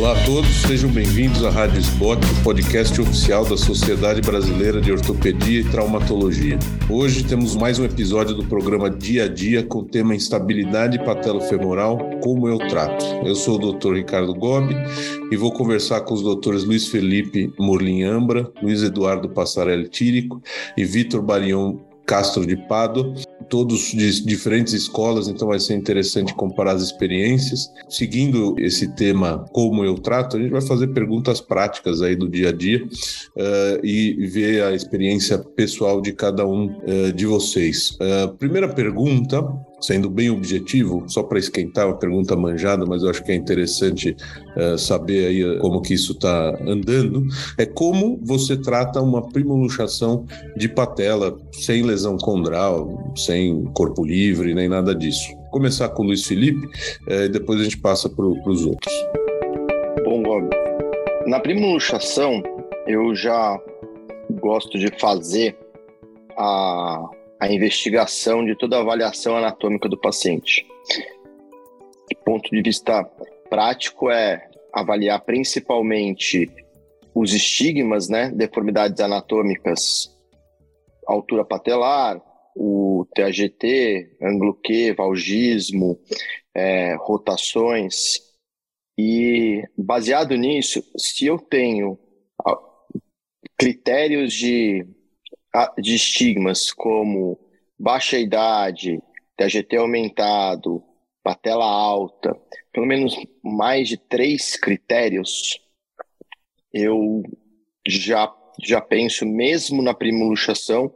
Olá 0.00 0.12
a 0.12 0.24
todos, 0.24 0.62
sejam 0.62 0.90
bem-vindos 0.90 1.44
à 1.44 1.50
Rádio 1.50 1.78
Spot, 1.78 2.18
o 2.18 2.42
podcast 2.42 2.98
oficial 2.98 3.44
da 3.44 3.54
Sociedade 3.54 4.22
Brasileira 4.22 4.80
de 4.80 4.90
Ortopedia 4.90 5.60
e 5.60 5.64
Traumatologia. 5.64 6.58
Hoje 6.88 7.22
temos 7.22 7.54
mais 7.54 7.78
um 7.78 7.84
episódio 7.84 8.34
do 8.34 8.42
programa 8.42 8.88
Dia 8.88 9.24
a 9.24 9.28
Dia 9.28 9.62
com 9.62 9.80
o 9.80 9.84
tema 9.84 10.14
Instabilidade 10.14 10.98
patelofemoral, 11.04 11.98
como 12.22 12.48
eu 12.48 12.56
trato. 12.56 13.04
Eu 13.26 13.34
sou 13.34 13.56
o 13.56 13.72
Dr. 13.72 13.92
Ricardo 13.96 14.32
Gobi 14.32 14.74
e 15.30 15.36
vou 15.36 15.52
conversar 15.52 16.00
com 16.00 16.14
os 16.14 16.22
doutores 16.22 16.64
Luiz 16.64 16.88
Felipe 16.88 17.52
Morlin 17.58 18.02
Ambra, 18.02 18.50
Luiz 18.62 18.82
Eduardo 18.82 19.28
Passarelli 19.28 19.86
Tírico 19.86 20.40
e 20.78 20.82
Vitor 20.82 21.20
Barion 21.20 21.76
Castro 22.06 22.46
de 22.46 22.56
Pado, 22.56 23.14
todos 23.50 23.90
de 23.90 24.24
diferentes 24.24 24.72
escolas, 24.72 25.28
então 25.28 25.48
vai 25.48 25.58
ser 25.58 25.74
interessante 25.74 26.32
comparar 26.34 26.72
as 26.72 26.82
experiências. 26.82 27.70
Seguindo 27.88 28.54
esse 28.58 28.94
tema, 28.94 29.44
como 29.52 29.84
eu 29.84 29.96
trato, 29.96 30.36
a 30.36 30.40
gente 30.40 30.52
vai 30.52 30.62
fazer 30.62 30.86
perguntas 30.88 31.40
práticas 31.40 32.00
aí 32.00 32.14
do 32.14 32.28
dia 32.28 32.50
a 32.50 32.52
dia 32.52 32.82
uh, 32.84 33.84
e 33.84 34.26
ver 34.28 34.62
a 34.62 34.72
experiência 34.72 35.36
pessoal 35.38 36.00
de 36.00 36.12
cada 36.12 36.46
um 36.46 36.66
uh, 36.66 37.12
de 37.12 37.26
vocês. 37.26 37.98
Uh, 38.00 38.32
primeira 38.38 38.68
pergunta 38.68 39.42
sendo 39.80 40.10
bem 40.10 40.30
objetivo, 40.30 41.04
só 41.08 41.22
para 41.22 41.38
esquentar 41.38 41.86
uma 41.86 41.96
pergunta 41.96 42.36
manjada, 42.36 42.84
mas 42.86 43.02
eu 43.02 43.10
acho 43.10 43.24
que 43.24 43.32
é 43.32 43.34
interessante 43.34 44.16
uh, 44.56 44.78
saber 44.78 45.26
aí 45.26 45.42
eh, 45.42 45.58
como 45.58 45.80
que 45.80 45.94
isso 45.94 46.12
está 46.12 46.58
andando, 46.66 47.26
é 47.56 47.64
como 47.64 48.20
você 48.22 48.56
trata 48.56 49.00
uma 49.00 49.26
primoluxação 49.28 50.26
de 50.56 50.68
patela 50.68 51.36
sem 51.52 51.82
lesão 51.82 52.16
condral, 52.18 53.12
sem 53.16 53.64
corpo 53.74 54.04
livre, 54.04 54.54
nem 54.54 54.68
nada 54.68 54.94
disso. 54.94 55.28
Vou 55.32 55.50
começar 55.50 55.88
com 55.90 56.02
o 56.02 56.06
Luiz 56.06 56.26
Felipe, 56.26 56.66
uh, 57.08 57.24
e 57.24 57.28
depois 57.28 57.60
a 57.60 57.64
gente 57.64 57.78
passa 57.78 58.08
para 58.08 58.26
os 58.26 58.66
outros. 58.66 58.92
Bom, 60.04 60.22
Bob, 60.22 60.48
na 61.26 61.40
primoluxação 61.40 62.42
eu 62.86 63.14
já 63.14 63.58
gosto 64.40 64.78
de 64.78 64.88
fazer 64.98 65.56
a 66.36 67.10
a 67.40 67.50
investigação 67.50 68.44
de 68.44 68.54
toda 68.54 68.76
a 68.76 68.80
avaliação 68.80 69.36
anatômica 69.36 69.88
do 69.88 69.98
paciente. 69.98 70.66
Do 72.10 72.16
ponto 72.24 72.50
de 72.50 72.60
vista 72.60 73.02
prático, 73.48 74.10
é 74.10 74.48
avaliar 74.72 75.20
principalmente 75.24 76.48
os 77.14 77.32
estigmas, 77.32 78.08
né, 78.08 78.30
deformidades 78.30 79.00
anatômicas, 79.00 80.14
altura 81.06 81.44
patelar, 81.44 82.22
o 82.54 83.06
TAGT, 83.14 84.16
ângulo 84.22 84.54
Q, 84.54 84.92
valgismo, 84.92 85.98
é, 86.54 86.94
rotações. 86.96 88.20
E 88.98 89.64
baseado 89.76 90.36
nisso, 90.36 90.84
se 90.96 91.26
eu 91.26 91.38
tenho 91.38 91.98
critérios 93.56 94.32
de 94.32 94.86
de 95.78 95.94
estigmas 95.94 96.72
como 96.72 97.38
baixa 97.78 98.18
idade, 98.18 99.02
TGT 99.36 99.76
aumentado, 99.76 100.82
patela 101.22 101.64
alta, 101.64 102.36
pelo 102.72 102.86
menos 102.86 103.16
mais 103.42 103.88
de 103.88 103.96
três 103.96 104.56
critérios, 104.56 105.60
eu 106.72 107.22
já, 107.86 108.32
já 108.62 108.80
penso, 108.80 109.26
mesmo 109.26 109.82
na 109.82 109.94
primoluxação, 109.94 110.94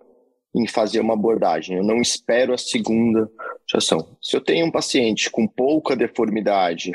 em 0.55 0.69
fazer 0.69 1.00
uma 1.00 1.14
abordagem. 1.14 1.77
Eu 1.77 1.82
não 1.82 2.00
espero 2.00 2.55
a 2.55 2.58
segunda 2.58 3.28
luxação. 3.62 4.16
Se 4.22 4.36
eu 4.36 4.41
tenho 4.41 4.66
um 4.66 4.70
paciente 4.70 5.28
com 5.28 5.48
pouca 5.48 5.97
deformidade 5.97 6.92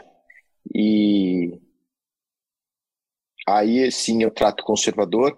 e 0.73 1.59
aí 3.45 3.91
sim 3.91 4.23
eu 4.23 4.31
trato 4.31 4.63
conservador. 4.63 5.37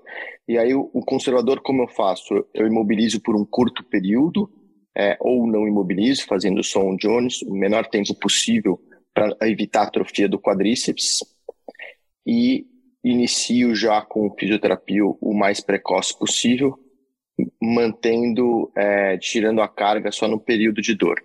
E 0.51 0.57
aí 0.57 0.75
o, 0.75 0.89
conservador, 1.05 1.61
como 1.61 1.83
eu 1.83 1.87
faço? 1.87 2.45
Eu 2.53 2.67
imobilizo 2.67 3.21
por 3.21 3.37
um 3.37 3.45
curto 3.45 3.85
período, 3.85 4.51
é, 4.93 5.15
ou 5.21 5.47
não 5.47 5.65
imobilizo, 5.65 6.25
fazendo 6.25 6.61
som 6.61 6.97
Jones 6.97 7.41
o 7.43 7.53
menor 7.53 7.87
tempo 7.87 8.13
possível 8.15 8.77
para 9.13 9.33
evitar 9.43 9.83
a 9.83 9.83
atrofia 9.83 10.27
do 10.27 10.37
quadríceps. 10.37 11.23
E 12.27 12.65
inicio 13.01 13.73
já 13.73 14.01
com 14.01 14.29
fisioterapia 14.37 15.05
o 15.05 15.33
mais 15.33 15.61
precoce 15.61 16.19
possível, 16.19 16.77
mantendo, 17.61 18.69
é, 18.75 19.17
tirando 19.17 19.61
a 19.61 19.69
carga 19.69 20.11
só 20.11 20.27
no 20.27 20.37
período 20.37 20.81
de 20.81 20.93
dor. 20.93 21.23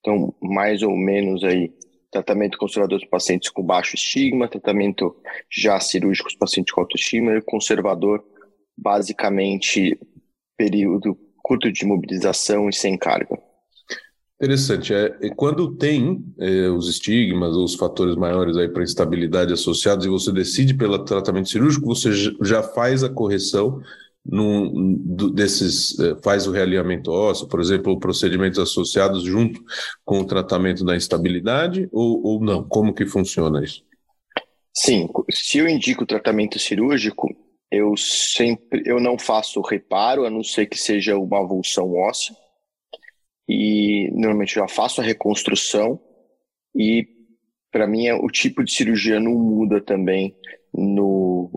Então, 0.00 0.34
mais 0.40 0.82
ou 0.82 0.96
menos 0.96 1.44
aí 1.44 1.70
tratamento 2.10 2.56
conservador 2.56 2.98
dos 2.98 3.08
pacientes 3.08 3.50
com 3.50 3.62
baixo 3.62 3.94
estigma, 3.94 4.48
tratamento 4.48 5.14
já 5.50 5.78
cirúrgico 5.80 6.30
dos 6.30 6.38
pacientes 6.38 6.72
com 6.72 6.80
autoestima 6.80 7.36
e 7.36 7.42
conservador, 7.42 8.24
basicamente, 8.76 9.98
período 10.56 11.18
curto 11.42 11.70
de 11.70 11.84
mobilização 11.84 12.68
e 12.68 12.72
sem 12.72 12.96
carga. 12.96 13.38
Interessante. 14.40 14.92
É, 14.92 15.10
quando 15.36 15.76
tem 15.76 16.24
é, 16.38 16.68
os 16.68 16.88
estigmas 16.88 17.54
ou 17.54 17.64
os 17.64 17.74
fatores 17.74 18.16
maiores 18.16 18.56
aí 18.56 18.68
para 18.68 18.82
instabilidade 18.82 19.52
associados 19.52 20.04
e 20.04 20.08
você 20.08 20.32
decide 20.32 20.74
pelo 20.74 20.98
tratamento 21.04 21.48
cirúrgico, 21.48 21.86
você 21.86 22.10
já 22.42 22.62
faz 22.62 23.04
a 23.04 23.08
correção 23.08 23.80
num, 24.24 24.96
desses 25.34 25.98
eh, 25.98 26.16
faz 26.22 26.46
o 26.46 26.50
realinhamento 26.50 27.10
ósseo, 27.10 27.46
por 27.46 27.60
exemplo, 27.60 27.98
procedimentos 27.98 28.58
associados 28.58 29.22
junto 29.22 29.62
com 30.04 30.20
o 30.20 30.26
tratamento 30.26 30.82
da 30.82 30.96
instabilidade 30.96 31.88
ou, 31.92 32.24
ou 32.24 32.40
não? 32.40 32.64
Como 32.64 32.94
que 32.94 33.04
funciona 33.04 33.62
isso? 33.62 33.84
Sim, 34.72 35.08
se 35.30 35.58
eu 35.58 35.68
indico 35.68 36.06
tratamento 36.06 36.58
cirúrgico, 36.58 37.28
eu 37.74 37.96
sempre 37.96 38.82
eu 38.86 39.00
não 39.00 39.18
faço 39.18 39.60
reparo, 39.60 40.24
a 40.24 40.30
não 40.30 40.42
ser 40.42 40.66
que 40.66 40.78
seja 40.78 41.18
uma 41.18 41.40
avulsão 41.40 41.92
óssea. 41.94 42.34
E 43.48 44.10
normalmente 44.12 44.54
já 44.54 44.68
faço 44.68 45.00
a 45.00 45.04
reconstrução 45.04 46.00
e 46.74 47.06
para 47.70 47.86
mim 47.86 48.10
o 48.12 48.28
tipo 48.28 48.64
de 48.64 48.72
cirurgia 48.72 49.20
não 49.20 49.32
muda 49.32 49.80
também 49.80 50.34
no 50.72 51.50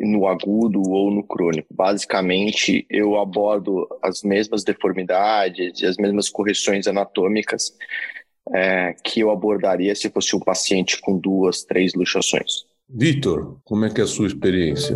no 0.00 0.26
agudo 0.26 0.80
ou 0.90 1.10
no 1.10 1.22
crônico. 1.22 1.74
Basicamente, 1.74 2.86
eu 2.88 3.18
abordo 3.18 3.86
as 4.02 4.22
mesmas 4.22 4.64
deformidades 4.64 5.80
e 5.80 5.86
as 5.86 5.96
mesmas 5.96 6.28
correções 6.28 6.86
anatômicas 6.86 7.76
é, 8.54 8.94
que 9.04 9.20
eu 9.20 9.30
abordaria 9.30 9.94
se 9.94 10.10
fosse 10.10 10.34
um 10.36 10.40
paciente 10.40 11.00
com 11.00 11.18
duas, 11.18 11.64
três 11.64 11.94
luxações. 11.94 12.66
Vitor, 12.88 13.58
como 13.64 13.84
é 13.86 13.90
que 13.90 14.00
é 14.00 14.04
a 14.04 14.06
sua 14.06 14.26
experiência? 14.26 14.94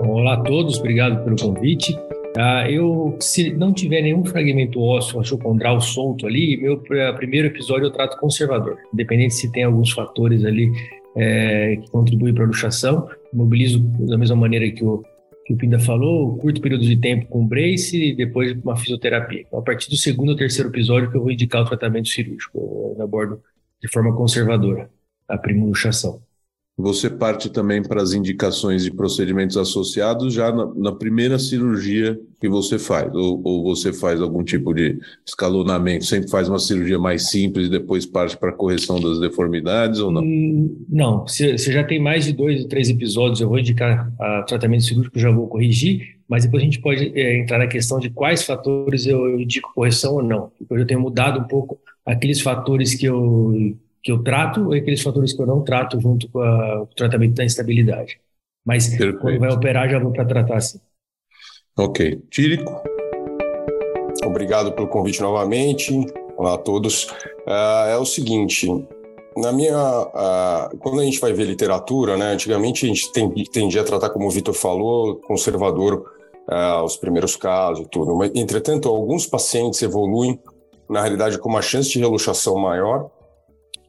Olá 0.00 0.34
a 0.34 0.42
todos, 0.42 0.78
obrigado 0.78 1.22
pelo 1.24 1.36
convite. 1.36 1.96
Ah, 2.36 2.68
eu, 2.68 3.16
se 3.20 3.52
não 3.52 3.72
tiver 3.72 4.02
nenhum 4.02 4.24
fragmento 4.24 4.80
ósseo 4.80 5.20
achocondral 5.20 5.80
solto 5.80 6.26
ali, 6.26 6.56
meu 6.56 6.82
primeiro 7.16 7.46
episódio 7.46 7.86
eu 7.86 7.92
trato 7.92 8.18
conservador, 8.18 8.76
independente 8.92 9.34
se 9.34 9.50
tem 9.52 9.62
alguns 9.62 9.92
fatores 9.92 10.44
ali 10.44 10.72
é, 11.16 11.76
que 11.76 11.90
contribuem 11.90 12.34
para 12.34 12.42
a 12.42 12.46
luxação. 12.46 13.08
Mobilizo 13.32 13.78
da 13.78 14.18
mesma 14.18 14.36
maneira 14.36 14.68
que 14.70 14.84
o, 14.84 15.04
que 15.46 15.54
o 15.54 15.56
Pinda 15.56 15.78
falou, 15.78 16.36
curto 16.38 16.60
período 16.60 16.84
de 16.84 16.96
tempo 16.96 17.26
com 17.28 17.46
brace 17.46 18.10
e 18.10 18.16
depois 18.16 18.52
uma 18.52 18.76
fisioterapia. 18.76 19.42
Então, 19.46 19.60
a 19.60 19.62
partir 19.62 19.88
do 19.88 19.96
segundo 19.96 20.30
ou 20.30 20.36
terceiro 20.36 20.70
episódio 20.70 21.10
que 21.10 21.16
eu 21.16 21.22
vou 21.22 21.30
indicar 21.30 21.62
o 21.62 21.66
tratamento 21.66 22.08
cirúrgico. 22.08 22.94
Eu 22.98 23.04
abordo 23.04 23.40
de 23.80 23.88
forma 23.88 24.14
conservadora 24.14 24.90
a 25.28 25.38
primoluxação. 25.38 26.20
Você 26.76 27.10
parte 27.10 27.50
também 27.50 27.82
para 27.82 28.00
as 28.00 28.14
indicações 28.14 28.82
de 28.82 28.90
procedimentos 28.90 29.58
associados 29.58 30.32
já 30.32 30.50
na, 30.50 30.66
na 30.74 30.92
primeira 30.92 31.38
cirurgia 31.38 32.18
que 32.40 32.48
você 32.48 32.78
faz, 32.78 33.14
ou, 33.14 33.40
ou, 33.44 33.62
você 33.62 33.92
faz 33.92 34.20
algum 34.20 34.42
tipo 34.42 34.72
de 34.72 34.98
escalonamento, 35.24 36.06
sempre 36.06 36.30
faz 36.30 36.48
uma 36.48 36.58
cirurgia 36.58 36.98
mais 36.98 37.28
simples 37.28 37.66
e 37.66 37.70
depois 37.70 38.06
parte 38.06 38.38
para 38.38 38.50
a 38.50 38.54
correção 38.54 38.98
das 38.98 39.20
deformidades 39.20 40.00
ou 40.00 40.10
não? 40.10 40.22
Hum, 40.22 40.84
não, 40.88 41.26
se 41.28 41.56
você 41.56 41.70
já 41.70 41.84
tem 41.84 42.00
mais 42.00 42.24
de 42.24 42.32
dois 42.32 42.62
ou 42.62 42.68
três 42.68 42.88
episódios, 42.88 43.40
eu 43.40 43.48
vou 43.48 43.58
indicar 43.58 44.10
a 44.18 44.42
tratamento 44.42 44.82
cirúrgico, 44.82 45.18
já 45.18 45.30
vou 45.30 45.46
corrigir, 45.48 46.16
mas 46.26 46.44
depois 46.44 46.62
a 46.62 46.64
gente 46.64 46.80
pode 46.80 47.12
é, 47.14 47.38
entrar 47.38 47.58
na 47.58 47.66
questão 47.66 48.00
de 48.00 48.08
quais 48.08 48.42
fatores 48.42 49.06
eu, 49.06 49.28
eu 49.28 49.38
indico 49.38 49.74
correção 49.74 50.14
ou 50.14 50.22
não, 50.22 50.50
porque 50.66 50.82
eu 50.82 50.86
tenho 50.86 51.00
mudado 51.00 51.38
um 51.38 51.44
pouco 51.44 51.78
aqueles 52.04 52.40
fatores 52.40 52.94
que 52.94 53.06
eu 53.06 53.76
que 54.02 54.10
eu 54.10 54.22
trato 54.22 54.74
e 54.74 54.78
aqueles 54.78 55.00
fatores 55.00 55.32
que 55.32 55.40
eu 55.40 55.46
não 55.46 55.62
trato 55.62 56.00
junto 56.00 56.28
com 56.28 56.40
a, 56.40 56.82
o 56.82 56.86
tratamento 56.86 57.34
da 57.34 57.44
instabilidade. 57.44 58.20
Mas 58.64 58.88
Perfeito. 58.88 59.18
quando 59.18 59.38
vai 59.38 59.50
operar, 59.52 59.88
já 59.88 59.98
vou 59.98 60.12
para 60.12 60.24
tratar 60.24 60.56
assim. 60.56 60.80
Ok. 61.78 62.20
Tírico? 62.30 62.82
Obrigado 64.24 64.72
pelo 64.72 64.88
convite 64.88 65.20
novamente. 65.20 65.92
Olá 66.36 66.54
a 66.54 66.58
todos. 66.58 67.04
Uh, 67.46 67.88
é 67.90 67.96
o 67.96 68.04
seguinte, 68.04 68.68
na 69.36 69.52
minha, 69.52 69.76
uh, 69.76 70.76
quando 70.78 71.00
a 71.00 71.04
gente 71.04 71.20
vai 71.20 71.32
ver 71.32 71.44
literatura, 71.44 72.16
né, 72.16 72.32
antigamente 72.32 72.84
a 72.84 72.88
gente 72.88 73.10
tendia 73.50 73.80
a 73.80 73.84
tratar, 73.84 74.10
como 74.10 74.26
o 74.26 74.30
Vitor 74.30 74.54
falou, 74.54 75.16
conservador 75.16 76.04
uh, 76.48 76.84
os 76.84 76.96
primeiros 76.96 77.36
casos 77.36 77.86
e 77.86 77.88
tudo. 77.88 78.14
Mas, 78.16 78.30
entretanto, 78.34 78.88
alguns 78.88 79.26
pacientes 79.26 79.80
evoluem, 79.82 80.38
na 80.88 81.00
realidade, 81.00 81.38
com 81.38 81.48
uma 81.48 81.62
chance 81.62 81.90
de 81.90 81.98
reluxação 81.98 82.56
maior 82.56 83.10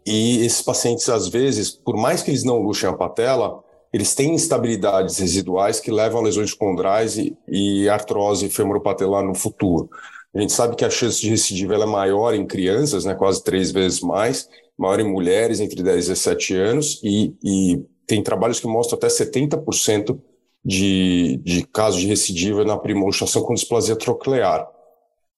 e 0.05 0.45
esses 0.45 0.61
pacientes, 0.61 1.07
às 1.09 1.27
vezes, 1.27 1.71
por 1.71 1.95
mais 1.95 2.21
que 2.21 2.31
eles 2.31 2.44
não 2.44 2.61
luxem 2.61 2.89
a 2.89 2.94
patela, 2.94 3.63
eles 3.91 4.15
têm 4.15 4.33
instabilidades 4.33 5.19
residuais 5.19 5.79
que 5.79 5.91
levam 5.91 6.19
a 6.19 6.23
lesões 6.23 6.53
condrais 6.53 7.17
e, 7.17 7.38
e 7.47 7.88
artrose 7.88 8.50
femoropatelar 8.50 9.23
no 9.23 9.35
futuro. 9.35 9.89
A 10.33 10.41
gente 10.41 10.51
sabe 10.51 10.75
que 10.75 10.83
a 10.83 10.89
chance 10.89 11.21
de 11.21 11.29
recidiva 11.29 11.75
é 11.75 11.85
maior 11.85 12.33
em 12.33 12.45
crianças, 12.45 13.05
né, 13.05 13.13
quase 13.13 13.44
três 13.44 13.71
vezes 13.71 14.01
mais, 14.01 14.50
maior 14.75 15.00
em 15.00 15.09
mulheres 15.09 15.59
entre 15.59 15.83
10 15.83 16.05
e 16.05 16.09
17 16.09 16.55
anos, 16.55 17.00
e, 17.03 17.35
e 17.44 17.85
tem 18.07 18.23
trabalhos 18.23 18.59
que 18.59 18.65
mostram 18.65 18.97
até 18.97 19.07
70% 19.07 20.19
de, 20.65 21.39
de 21.44 21.63
casos 21.67 22.01
de 22.01 22.07
recidiva 22.07 22.65
na 22.65 22.77
primoluxação 22.77 23.44
com 23.44 23.53
displasia 23.53 23.95
troclear. 23.95 24.67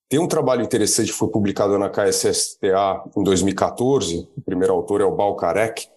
Tem 0.08 0.20
um 0.20 0.28
trabalho 0.28 0.62
interessante 0.62 1.10
que 1.10 1.18
foi 1.18 1.28
publicado 1.28 1.78
na 1.78 1.90
KSSTA 1.90 3.02
em 3.16 3.22
2014, 3.24 4.28
o 4.36 4.40
primeiro 4.42 4.72
autor 4.72 5.00
é 5.00 5.04
o 5.04 5.14
Balkarek, 5.14 5.88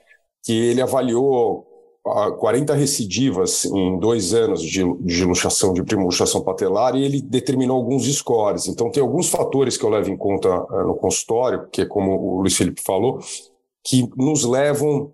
que 0.43 0.51
ele 0.51 0.81
avaliou 0.81 1.67
40 2.03 2.73
recidivas 2.73 3.65
em 3.65 3.99
dois 3.99 4.33
anos 4.33 4.63
de, 4.63 4.83
de 5.01 5.23
luxação, 5.23 5.73
de 5.73 5.83
primoluxação 5.83 6.41
patelar, 6.41 6.95
e 6.95 7.03
ele 7.03 7.21
determinou 7.21 7.77
alguns 7.77 8.11
scores. 8.11 8.67
Então, 8.67 8.89
tem 8.89 9.01
alguns 9.01 9.29
fatores 9.29 9.77
que 9.77 9.83
eu 9.83 9.89
levo 9.89 10.09
em 10.09 10.17
conta 10.17 10.49
uh, 10.49 10.87
no 10.87 10.95
consultório, 10.95 11.67
que 11.71 11.81
é 11.81 11.85
como 11.85 12.17
o 12.17 12.41
Luiz 12.41 12.55
Felipe 12.55 12.81
falou, 12.81 13.19
que 13.83 14.09
nos 14.17 14.43
levam 14.43 15.11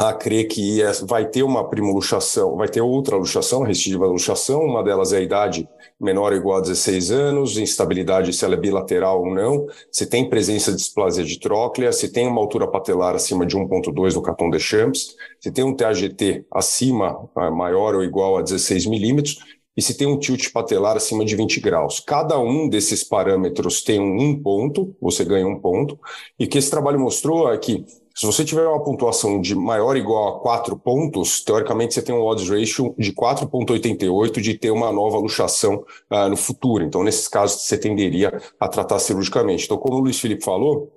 a 0.00 0.12
crer 0.12 0.46
que 0.46 0.80
vai 1.08 1.26
ter 1.26 1.42
uma 1.42 1.68
primoluxação, 1.68 2.54
vai 2.56 2.68
ter 2.68 2.80
outra 2.80 3.16
luxação, 3.16 3.64
recidiva 3.64 4.06
luxação, 4.06 4.60
uma 4.60 4.80
delas 4.84 5.12
é 5.12 5.16
a 5.16 5.20
idade 5.20 5.68
menor 6.00 6.30
ou 6.30 6.38
igual 6.38 6.58
a 6.58 6.60
16 6.60 7.10
anos, 7.10 7.58
instabilidade 7.58 8.32
se 8.32 8.44
ela 8.44 8.54
é 8.54 8.56
bilateral 8.56 9.24
ou 9.24 9.34
não, 9.34 9.66
se 9.90 10.06
tem 10.06 10.30
presença 10.30 10.70
de 10.70 10.76
displasia 10.76 11.24
de 11.24 11.40
tróclea, 11.40 11.90
se 11.90 12.12
tem 12.12 12.28
uma 12.28 12.40
altura 12.40 12.68
patelar 12.68 13.16
acima 13.16 13.44
de 13.44 13.56
1.2 13.56 14.14
no 14.14 14.22
cartão 14.22 14.48
de 14.48 14.60
Champs, 14.60 15.16
se 15.40 15.50
tem 15.50 15.64
um 15.64 15.74
TAGT 15.74 16.46
acima, 16.52 17.28
ah, 17.34 17.50
maior 17.50 17.96
ou 17.96 18.04
igual 18.04 18.36
a 18.36 18.42
16 18.42 18.86
milímetros, 18.86 19.38
e 19.76 19.82
se 19.82 19.96
tem 19.96 20.06
um 20.06 20.18
tilt 20.18 20.52
patelar 20.52 20.96
acima 20.96 21.24
de 21.24 21.34
20 21.34 21.60
graus. 21.60 21.98
Cada 21.98 22.38
um 22.38 22.68
desses 22.68 23.02
parâmetros 23.02 23.82
tem 23.82 24.00
um 24.00 24.40
ponto, 24.40 24.94
você 25.00 25.24
ganha 25.24 25.46
um 25.46 25.58
ponto, 25.58 25.98
e 26.38 26.46
que 26.46 26.58
esse 26.58 26.70
trabalho 26.70 27.00
mostrou 27.00 27.52
é 27.52 27.58
que 27.58 27.84
se 28.18 28.26
você 28.26 28.44
tiver 28.44 28.66
uma 28.66 28.82
pontuação 28.82 29.40
de 29.40 29.54
maior 29.54 29.90
ou 29.90 29.96
igual 29.96 30.28
a 30.38 30.40
4 30.40 30.76
pontos, 30.76 31.40
teoricamente 31.40 31.94
você 31.94 32.02
tem 32.02 32.12
um 32.12 32.20
odds 32.20 32.48
ratio 32.48 32.92
de 32.98 33.12
4,88 33.12 34.40
de 34.40 34.54
ter 34.58 34.72
uma 34.72 34.90
nova 34.90 35.18
luxação 35.18 35.84
uh, 36.10 36.28
no 36.28 36.36
futuro. 36.36 36.82
Então, 36.82 37.04
nesses 37.04 37.28
casos, 37.28 37.62
você 37.62 37.78
tenderia 37.78 38.42
a 38.58 38.66
tratar 38.66 38.98
cirurgicamente. 38.98 39.66
Então, 39.66 39.78
como 39.78 39.98
o 39.98 40.00
Luiz 40.00 40.18
Felipe 40.18 40.42
falou, 40.42 40.90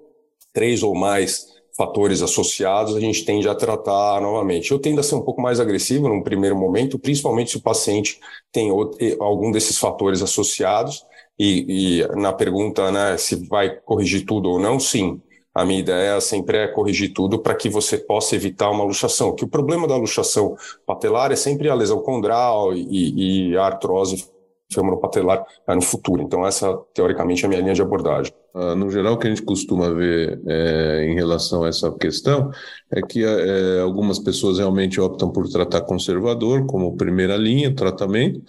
três 0.52 0.82
ou 0.82 0.96
mais 0.96 1.46
fatores 1.78 2.24
associados, 2.24 2.96
a 2.96 3.00
gente 3.00 3.24
tende 3.24 3.48
a 3.48 3.54
tratar 3.54 4.20
novamente. 4.20 4.72
Eu 4.72 4.80
tendo 4.80 5.00
a 5.00 5.04
ser 5.04 5.14
um 5.14 5.22
pouco 5.22 5.44
mais 5.44 5.60
agressivo 5.60 6.10
num 6.10 6.24
primeiro 6.24 6.58
momento, 6.58 6.98
principalmente 6.98 7.52
se 7.52 7.58
o 7.58 7.62
paciente 7.62 8.20
tem 8.52 8.72
algum 9.20 9.52
desses 9.52 9.78
fatores 9.78 10.24
associados. 10.24 11.06
E, 11.38 12.00
e 12.00 12.20
na 12.20 12.34
pergunta, 12.34 12.92
né, 12.92 13.16
se 13.16 13.36
vai 13.48 13.76
corrigir 13.76 14.26
tudo 14.26 14.50
ou 14.50 14.60
não, 14.60 14.80
sim 14.80 15.22
a 15.54 15.66
minha 15.66 15.80
ideia 15.80 16.20
sempre 16.22 16.58
é 16.58 16.68
corrigir 16.68 17.14
tudo 17.14 17.40
para 17.40 17.56
que 17.56 17.70
você 17.70 17.98
possa 17.98 18.36
evitar 18.36 18.70
uma 18.70 18.84
luxação. 18.84 19.36
Que 19.36 19.44
o 19.44 19.48
problema 19.48 19.88
da 19.88 19.98
luxação 19.98 20.56
patelar 20.86 21.32
é 21.32 21.36
sempre 21.36 21.70
a 21.70 21.76
lesão 21.76 22.02
condral 22.02 22.74
e, 22.74 23.52
e 23.52 23.58
a 23.58 23.66
artrose 23.66 24.30
femoropatelar 24.74 25.46
no 25.68 25.82
futuro. 25.82 26.22
Então, 26.22 26.46
essa, 26.46 26.78
teoricamente, 26.94 27.44
é 27.44 27.46
a 27.46 27.50
minha 27.50 27.62
linha 27.62 27.74
de 27.74 27.82
abordagem. 27.82 28.34
Ah, 28.54 28.76
no 28.76 28.92
geral, 28.92 29.14
o 29.14 29.18
que 29.18 29.28
a 29.28 29.30
gente 29.30 29.44
costuma 29.44 29.90
ver 29.90 30.42
é, 30.46 31.06
em 31.06 31.16
relação 31.16 31.64
a 31.64 31.70
essa 31.70 31.90
questão 31.92 32.52
é 32.92 33.02
que 33.02 33.24
é, 33.24 33.80
algumas 33.80 34.20
pessoas 34.20 34.58
realmente 34.58 35.00
optam 35.00 35.32
por 35.32 35.48
tratar 35.48 35.82
conservador 35.82 36.66
como 36.66 36.98
primeira 36.98 37.38
linha 37.38 37.74
tratamento, 37.74 38.42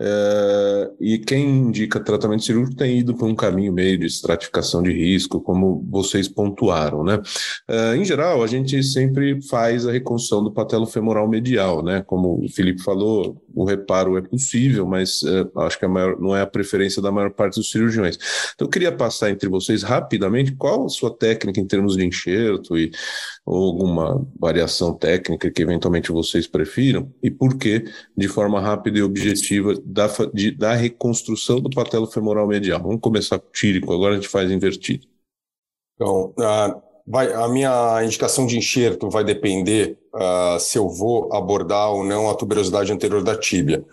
é, 0.00 0.90
e 0.98 1.18
quem 1.18 1.46
indica 1.46 2.00
tratamento 2.00 2.42
cirúrgico 2.44 2.76
tem 2.76 2.98
ido 2.98 3.14
por 3.14 3.28
um 3.28 3.34
caminho 3.34 3.72
meio 3.72 3.98
de 3.98 4.06
estratificação 4.06 4.82
de 4.82 4.90
risco, 4.90 5.40
como 5.42 5.84
vocês 5.90 6.26
pontuaram, 6.26 7.04
né? 7.04 7.20
É, 7.68 7.96
em 7.96 8.04
geral, 8.04 8.42
a 8.42 8.46
gente 8.46 8.82
sempre 8.82 9.42
faz 9.42 9.86
a 9.86 9.92
reconstrução 9.92 10.42
do 10.42 10.50
patelo 10.50 10.86
femoral 10.86 11.28
medial, 11.28 11.82
né? 11.82 12.02
Como 12.06 12.42
o 12.42 12.48
Felipe 12.48 12.82
falou, 12.82 13.42
o 13.54 13.64
reparo 13.64 14.16
é 14.16 14.22
possível, 14.22 14.86
mas 14.86 15.22
é, 15.22 15.46
acho 15.66 15.78
que 15.78 15.86
maior, 15.86 16.18
não 16.18 16.34
é 16.34 16.40
a 16.40 16.46
preferência 16.46 17.02
da 17.02 17.12
maior 17.12 17.30
parte 17.30 17.56
dos 17.56 17.70
cirurgiões. 17.70 18.16
Então, 18.54 18.66
eu 18.66 18.70
queria 18.70 18.92
passar 18.92 19.30
entre 19.30 19.49
vocês 19.50 19.82
rapidamente 19.82 20.52
qual 20.52 20.86
a 20.86 20.88
sua 20.88 21.14
técnica 21.14 21.60
em 21.60 21.66
termos 21.66 21.96
de 21.96 22.04
enxerto 22.04 22.78
e 22.78 22.90
ou 23.44 23.66
alguma 23.66 24.26
variação 24.38 24.94
técnica 24.94 25.50
que 25.50 25.62
eventualmente 25.62 26.12
vocês 26.12 26.46
prefiram 26.46 27.12
e 27.22 27.30
por 27.30 27.58
que, 27.58 27.84
de 28.16 28.28
forma 28.28 28.60
rápida 28.60 28.98
e 28.98 29.02
objetiva, 29.02 29.74
da, 29.84 30.08
de, 30.32 30.52
da 30.52 30.74
reconstrução 30.74 31.60
do 31.60 31.70
patelo 31.70 32.06
femoral 32.06 32.46
medial. 32.46 32.82
Vamos 32.82 33.00
começar 33.00 33.38
com 33.38 33.48
o 33.48 33.52
tírico, 33.52 33.92
agora 33.92 34.14
a 34.14 34.16
gente 34.16 34.28
faz 34.28 34.50
invertido. 34.50 35.06
Então, 35.94 36.32
uh, 36.38 36.82
vai, 37.06 37.32
a 37.32 37.48
minha 37.48 38.04
indicação 38.04 38.46
de 38.46 38.56
enxerto 38.56 39.10
vai 39.10 39.24
depender 39.24 39.98
uh, 40.14 40.58
se 40.60 40.78
eu 40.78 40.88
vou 40.88 41.32
abordar 41.34 41.90
ou 41.90 42.04
não 42.04 42.30
a 42.30 42.34
tuberosidade 42.34 42.92
anterior 42.92 43.22
da 43.22 43.36
tíbia. 43.36 43.84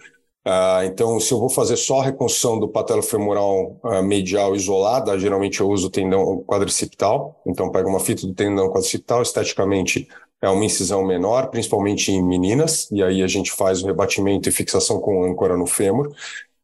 Uh, 0.48 0.86
então, 0.86 1.20
se 1.20 1.34
eu 1.34 1.40
vou 1.40 1.50
fazer 1.50 1.76
só 1.76 2.00
a 2.00 2.06
reconstrução 2.06 2.58
do 2.58 2.70
patelofemoral 2.70 3.78
uh, 3.84 4.02
medial 4.02 4.56
isolada, 4.56 5.20
geralmente 5.20 5.60
eu 5.60 5.68
uso 5.68 5.88
o 5.88 5.90
tendão 5.90 6.42
quadricipital. 6.48 7.42
Então, 7.46 7.70
pego 7.70 7.90
uma 7.90 8.00
fita 8.00 8.26
do 8.26 8.34
tendão 8.34 8.70
quadricipital, 8.70 9.22
esteticamente 9.22 10.08
é 10.42 10.48
uma 10.48 10.64
incisão 10.64 11.06
menor, 11.06 11.50
principalmente 11.50 12.14
em 12.14 12.24
meninas, 12.24 12.90
e 12.92 13.04
aí 13.04 13.22
a 13.22 13.28
gente 13.28 13.52
faz 13.52 13.84
o 13.84 13.88
rebatimento 13.88 14.48
e 14.48 14.52
fixação 14.54 15.02
com 15.02 15.26
âncora 15.26 15.58
no 15.58 15.66
fêmur. 15.66 16.08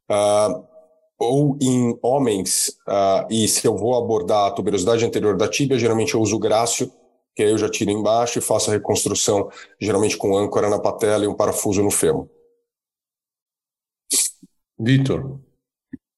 Uh, 0.10 0.64
ou 1.20 1.58
em 1.62 1.98
homens, 2.02 2.78
e 3.30 3.48
se 3.48 3.66
eu 3.66 3.78
vou 3.78 3.96
abordar 3.96 4.48
a 4.48 4.52
tuberosidade 4.52 5.06
anterior 5.06 5.38
da 5.38 5.48
tíbia, 5.48 5.80
geralmente 5.80 6.16
eu 6.16 6.22
uso 6.22 6.36
o 6.36 6.40
grácio, 6.40 6.92
que 7.34 7.44
aí 7.44 7.52
eu 7.52 7.58
já 7.58 7.70
tiro 7.70 7.92
embaixo 7.92 8.40
e 8.40 8.42
faço 8.42 8.70
a 8.70 8.74
reconstrução, 8.74 9.48
geralmente 9.80 10.18
com 10.18 10.36
âncora 10.38 10.70
na 10.70 10.80
patela 10.80 11.24
e 11.24 11.28
um 11.28 11.34
parafuso 11.34 11.82
no 11.82 11.92
fêmur. 11.92 12.28
Vitor. 14.84 15.40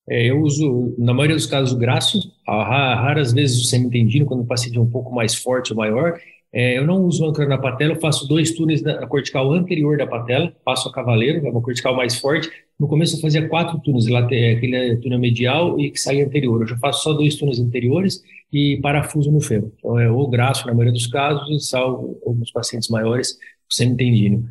É, 0.07 0.29
eu 0.29 0.39
uso, 0.41 0.93
na 0.97 1.13
maioria 1.13 1.35
dos 1.35 1.47
casos, 1.47 1.73
o 1.73 1.77
graço, 1.77 2.19
raras 2.47 3.33
vezes 3.33 3.59
o 3.61 3.65
semi-tendino, 3.65 4.25
quando 4.25 4.41
o 4.41 4.45
paciente 4.45 4.77
é 4.77 4.81
um 4.81 4.89
pouco 4.89 5.13
mais 5.13 5.33
forte 5.33 5.71
ou 5.71 5.77
maior. 5.77 6.19
É, 6.53 6.77
eu 6.77 6.85
não 6.85 7.03
uso 7.03 7.25
âncora 7.25 7.49
na 7.49 7.57
patela, 7.57 7.93
eu 7.93 7.99
faço 7.99 8.27
dois 8.27 8.51
túneis 8.51 8.81
na 8.81 9.05
cortical 9.07 9.51
anterior 9.51 9.97
da 9.97 10.07
patela, 10.07 10.53
passo 10.63 10.87
a 10.87 10.91
cavaleiro, 10.91 11.45
é 11.45 11.49
uma 11.49 11.61
cortical 11.61 11.95
mais 11.95 12.17
forte. 12.17 12.49
No 12.79 12.87
começo 12.87 13.17
eu 13.17 13.21
fazia 13.21 13.47
quatro 13.49 13.79
túneis, 13.79 14.07
aquele 14.07 14.97
túnel 14.97 15.19
medial 15.19 15.79
e 15.79 15.91
que 15.91 15.99
saía 15.99 16.25
anterior. 16.25 16.61
Eu 16.61 16.67
já 16.67 16.77
faço 16.77 17.03
só 17.03 17.13
dois 17.13 17.35
túneis 17.35 17.59
anteriores 17.59 18.21
e 18.53 18.79
parafuso 18.81 19.31
no 19.31 19.41
fêmur. 19.41 19.71
Então 19.77 19.99
é 19.99 20.09
o 20.09 20.27
graço 20.27 20.65
na 20.65 20.73
maioria 20.73 20.93
dos 20.93 21.07
casos 21.07 21.49
e 21.49 21.59
salvo 21.59 22.21
alguns 22.25 22.51
pacientes 22.51 22.89
maiores, 22.89 23.31
o 23.69 23.73
semi-tendino. 23.73 24.47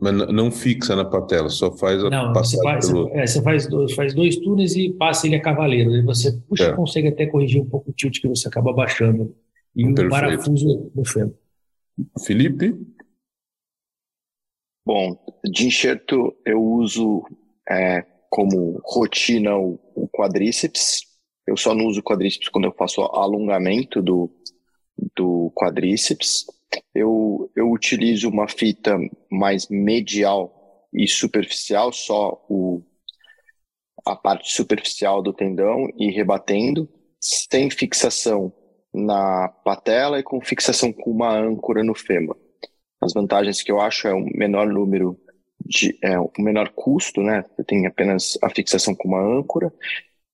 Mas 0.00 0.12
não 0.32 0.50
fixa 0.50 0.96
na 0.96 1.04
patela, 1.04 1.48
só 1.48 1.70
faz 1.76 2.02
a 2.02 2.10
não, 2.10 2.32
você 2.32 2.56
faz, 2.62 2.88
pelo... 2.88 3.08
é, 3.10 3.26
você 3.26 3.42
faz, 3.42 3.68
dois, 3.68 3.94
faz 3.94 4.14
dois 4.14 4.36
túneis 4.36 4.74
e 4.74 4.92
passa 4.92 5.26
ele 5.26 5.36
a 5.36 5.42
cavaleiro. 5.42 5.94
E 5.94 6.02
você 6.02 6.32
puxa, 6.48 6.68
é. 6.68 6.72
consegue 6.72 7.08
até 7.08 7.26
corrigir 7.26 7.60
um 7.60 7.68
pouco 7.68 7.90
o 7.90 7.92
tilt 7.92 8.20
que 8.20 8.28
você 8.28 8.48
acaba 8.48 8.72
baixando. 8.72 9.34
E 9.74 9.84
Perfeito. 9.84 10.06
um 10.06 10.08
parafuso 10.08 10.90
no 10.94 11.04
fêmur. 11.04 11.34
Felipe? 12.24 12.74
Bom, 14.84 15.18
de 15.44 15.66
enxerto 15.66 16.34
eu 16.44 16.62
uso 16.62 17.24
é, 17.68 18.04
como 18.30 18.80
rotina 18.84 19.56
o, 19.56 19.78
o 19.94 20.08
quadríceps. 20.08 21.02
Eu 21.46 21.56
só 21.56 21.74
não 21.74 21.86
uso 21.86 22.02
quadríceps 22.02 22.48
quando 22.48 22.66
eu 22.66 22.72
faço 22.72 23.02
alongamento 23.02 24.00
do, 24.00 24.30
do 25.16 25.52
quadríceps. 25.54 26.46
Eu, 26.94 27.50
eu 27.54 27.70
utilizo 27.70 28.28
uma 28.28 28.48
fita 28.48 28.96
mais 29.30 29.68
medial 29.68 30.88
e 30.92 31.06
superficial, 31.06 31.92
só 31.92 32.44
o, 32.48 32.82
a 34.04 34.16
parte 34.16 34.52
superficial 34.52 35.22
do 35.22 35.32
tendão 35.32 35.88
e 35.96 36.10
rebatendo, 36.10 36.88
sem 37.20 37.70
fixação 37.70 38.52
na 38.94 39.48
patela 39.48 40.18
e 40.18 40.22
com 40.22 40.40
fixação 40.40 40.92
com 40.92 41.10
uma 41.10 41.36
âncora 41.36 41.84
no 41.84 41.94
fêmur. 41.94 42.36
As 43.00 43.12
vantagens 43.12 43.62
que 43.62 43.70
eu 43.70 43.80
acho 43.80 44.08
é 44.08 44.14
um 44.14 44.24
menor 44.34 44.66
número 44.66 45.18
de 45.60 45.98
é, 46.02 46.16
menor 46.38 46.70
custo, 46.70 47.20
né? 47.20 47.44
Você 47.54 47.64
tem 47.64 47.86
apenas 47.86 48.38
a 48.42 48.48
fixação 48.48 48.94
com 48.94 49.08
uma 49.08 49.20
âncora. 49.20 49.72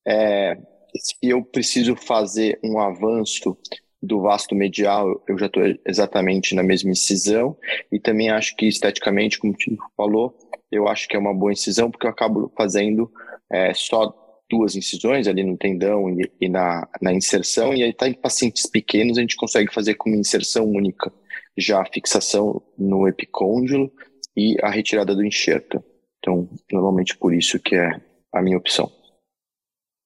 É, 0.07 0.57
se 0.97 1.17
eu 1.23 1.43
preciso 1.43 1.97
fazer 1.97 2.61
um 2.63 2.79
avanço 2.79 3.57
do 4.03 4.21
vasto 4.21 4.55
medial, 4.55 5.23
eu 5.29 5.39
já 5.39 5.47
estou 5.47 5.63
exatamente 5.87 6.55
na 6.55 6.63
mesma 6.63 6.91
incisão. 6.91 7.57
E 7.91 8.01
também 8.01 8.31
acho 8.31 8.57
que 8.57 8.67
esteticamente, 8.67 9.39
como 9.39 9.53
o 9.53 9.57
Tico 9.57 9.91
falou, 9.97 10.37
eu 10.71 10.89
acho 10.89 11.07
que 11.07 11.15
é 11.15 11.19
uma 11.19 11.35
boa 11.35 11.53
incisão, 11.53 11.91
porque 11.91 12.07
eu 12.07 12.11
acabo 12.11 12.51
fazendo 12.57 13.11
é, 13.51 13.73
só 13.75 14.13
duas 14.51 14.75
incisões 14.75 15.29
ali 15.29 15.43
no 15.45 15.57
tendão 15.57 16.11
e, 16.11 16.31
e 16.41 16.49
na, 16.49 16.87
na 17.01 17.15
inserção, 17.15 17.73
e 17.73 17.83
aí 17.83 17.93
tá 17.93 18.09
em 18.09 18.13
pacientes 18.13 18.67
pequenos 18.67 19.17
a 19.17 19.21
gente 19.21 19.37
consegue 19.37 19.73
fazer 19.73 19.95
com 19.95 20.11
uma 20.11 20.19
inserção 20.19 20.67
única, 20.67 21.11
já 21.57 21.81
a 21.81 21.87
fixação 21.87 22.61
no 22.77 23.09
epicôndilo 23.09 23.91
e 24.37 24.57
a 24.63 24.69
retirada 24.69 25.15
do 25.15 25.25
enxerto. 25.25 25.83
Então, 26.19 26.49
normalmente 26.71 27.17
por 27.17 27.35
isso 27.35 27.59
que 27.59 27.77
é 27.77 28.01
a 28.33 28.43
minha 28.43 28.59
opção. 28.59 28.91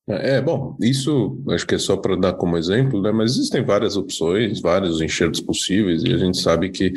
É, 0.08 0.40
bom, 0.40 0.76
isso 0.80 1.42
acho 1.48 1.66
que 1.66 1.74
é 1.74 1.78
só 1.78 1.96
para 1.96 2.14
dar 2.14 2.34
como 2.34 2.56
exemplo, 2.56 3.02
né? 3.02 3.10
Mas 3.10 3.32
existem 3.32 3.64
várias 3.64 3.96
opções, 3.96 4.60
vários 4.60 5.00
enxertos 5.00 5.40
possíveis, 5.40 6.04
e 6.04 6.14
a 6.14 6.16
gente 6.16 6.40
sabe 6.40 6.70
que 6.70 6.92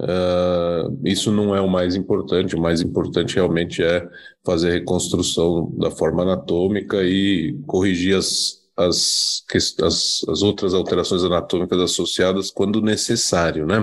uh, 0.00 0.96
isso 1.04 1.32
não 1.32 1.56
é 1.56 1.60
o 1.60 1.68
mais 1.68 1.96
importante. 1.96 2.54
O 2.54 2.60
mais 2.60 2.80
importante 2.80 3.34
realmente 3.34 3.82
é 3.82 4.08
fazer 4.44 4.68
a 4.70 4.72
reconstrução 4.74 5.72
da 5.76 5.90
forma 5.90 6.22
anatômica 6.22 7.02
e 7.02 7.58
corrigir 7.66 8.16
as 8.16 8.61
as, 8.76 9.44
as, 9.82 10.24
as, 10.28 10.42
outras 10.42 10.72
alterações 10.72 11.22
anatômicas 11.22 11.78
associadas 11.78 12.50
quando 12.50 12.80
necessário, 12.80 13.66
né? 13.66 13.80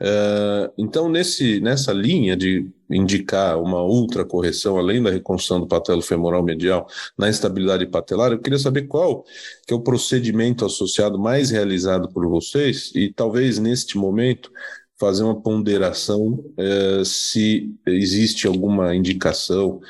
Uh, 0.00 0.72
então, 0.78 1.08
nesse, 1.08 1.60
nessa 1.60 1.92
linha 1.92 2.36
de 2.36 2.68
indicar 2.88 3.60
uma 3.60 3.82
ultra 3.82 4.24
correção, 4.24 4.78
além 4.78 5.02
da 5.02 5.10
reconstrução 5.10 5.60
do 5.60 5.66
patelo 5.66 6.02
femoral 6.02 6.42
medial 6.42 6.86
na 7.18 7.28
instabilidade 7.28 7.86
patelar, 7.86 8.32
eu 8.32 8.40
queria 8.40 8.58
saber 8.58 8.82
qual 8.82 9.24
que 9.66 9.74
é 9.74 9.76
o 9.76 9.82
procedimento 9.82 10.64
associado 10.64 11.18
mais 11.18 11.50
realizado 11.50 12.08
por 12.08 12.26
vocês 12.28 12.92
e 12.94 13.12
talvez 13.12 13.58
neste 13.58 13.98
momento 13.98 14.52
fazer 14.98 15.24
uma 15.24 15.40
ponderação 15.40 16.44
uh, 16.58 17.04
se 17.04 17.74
existe 17.86 18.46
alguma 18.46 18.94
indicação 18.94 19.80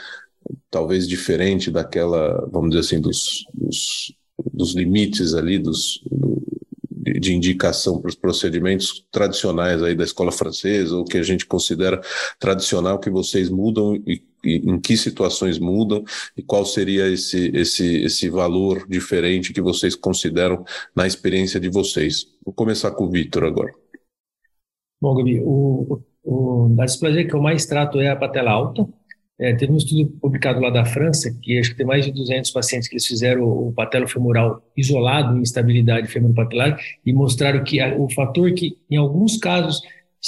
talvez 0.71 1.07
diferente 1.07 1.71
daquela, 1.71 2.49
vamos 2.51 2.71
dizer 2.71 2.81
assim, 2.81 3.01
dos, 3.01 3.45
dos 3.53 4.15
dos 4.53 4.75
limites 4.75 5.35
ali 5.35 5.59
dos, 5.59 6.03
de 7.21 7.35
indicação 7.35 8.01
para 8.01 8.09
os 8.09 8.15
procedimentos 8.15 9.05
tradicionais 9.11 9.83
aí 9.83 9.95
da 9.95 10.05
escola 10.05 10.33
francesa, 10.33 10.97
ou 10.97 11.05
que 11.05 11.19
a 11.19 11.23
gente 11.23 11.47
considera 11.47 12.01
tradicional, 12.39 12.99
que 12.99 13.11
vocês 13.11 13.51
mudam 13.51 13.97
e, 14.07 14.23
e, 14.45 14.57
em 14.57 14.81
que 14.81 14.97
situações 14.97 15.59
mudam 15.59 16.05
e 16.37 16.43
qual 16.43 16.65
seria 16.65 17.09
esse, 17.09 17.51
esse, 17.55 18.03
esse 18.03 18.29
valor 18.29 18.87
diferente 18.89 19.53
que 19.53 19.61
vocês 19.61 19.95
consideram 19.95 20.65
na 20.95 21.07
experiência 21.07 21.59
de 21.59 21.69
vocês. 21.69 22.27
Vou 22.45 22.55
começar 22.55 22.91
com 22.93 23.05
o 23.05 23.11
Vitor 23.11 23.45
agora. 23.45 23.73
Bom, 25.01 25.17
Gabi, 25.17 25.41
o, 25.41 26.01
o, 26.23 26.77
a 26.79 26.85
displasia 26.85 27.27
que 27.27 27.35
eu 27.35 27.43
mais 27.43 27.67
trato 27.67 28.01
é 28.01 28.09
a 28.09 28.17
patela 28.17 28.53
alta, 28.53 28.87
é, 29.39 29.55
teve 29.55 29.73
um 29.73 29.77
estudo 29.77 30.07
publicado 30.21 30.61
lá 30.61 30.71
da 30.71 30.85
França, 30.85 31.37
que 31.43 31.59
acho 31.59 31.71
que 31.71 31.77
tem 31.77 31.87
mais 31.87 32.05
de 32.05 32.13
200 32.13 32.51
pacientes 32.51 32.89
que 32.89 32.95
eles 32.95 33.07
fizeram 33.07 33.43
o 33.43 33.73
patelo 33.73 34.07
femoral 34.07 34.63
isolado 34.77 35.39
instabilidade 35.39 36.09
femoropatelar 36.09 36.79
e 37.05 37.13
mostraram 37.13 37.65
que 37.65 37.81
a, 37.81 37.97
o 37.97 38.09
fator 38.11 38.53
que, 38.53 38.77
em 38.91 38.97
alguns 38.97 39.37
casos, 39.39 39.83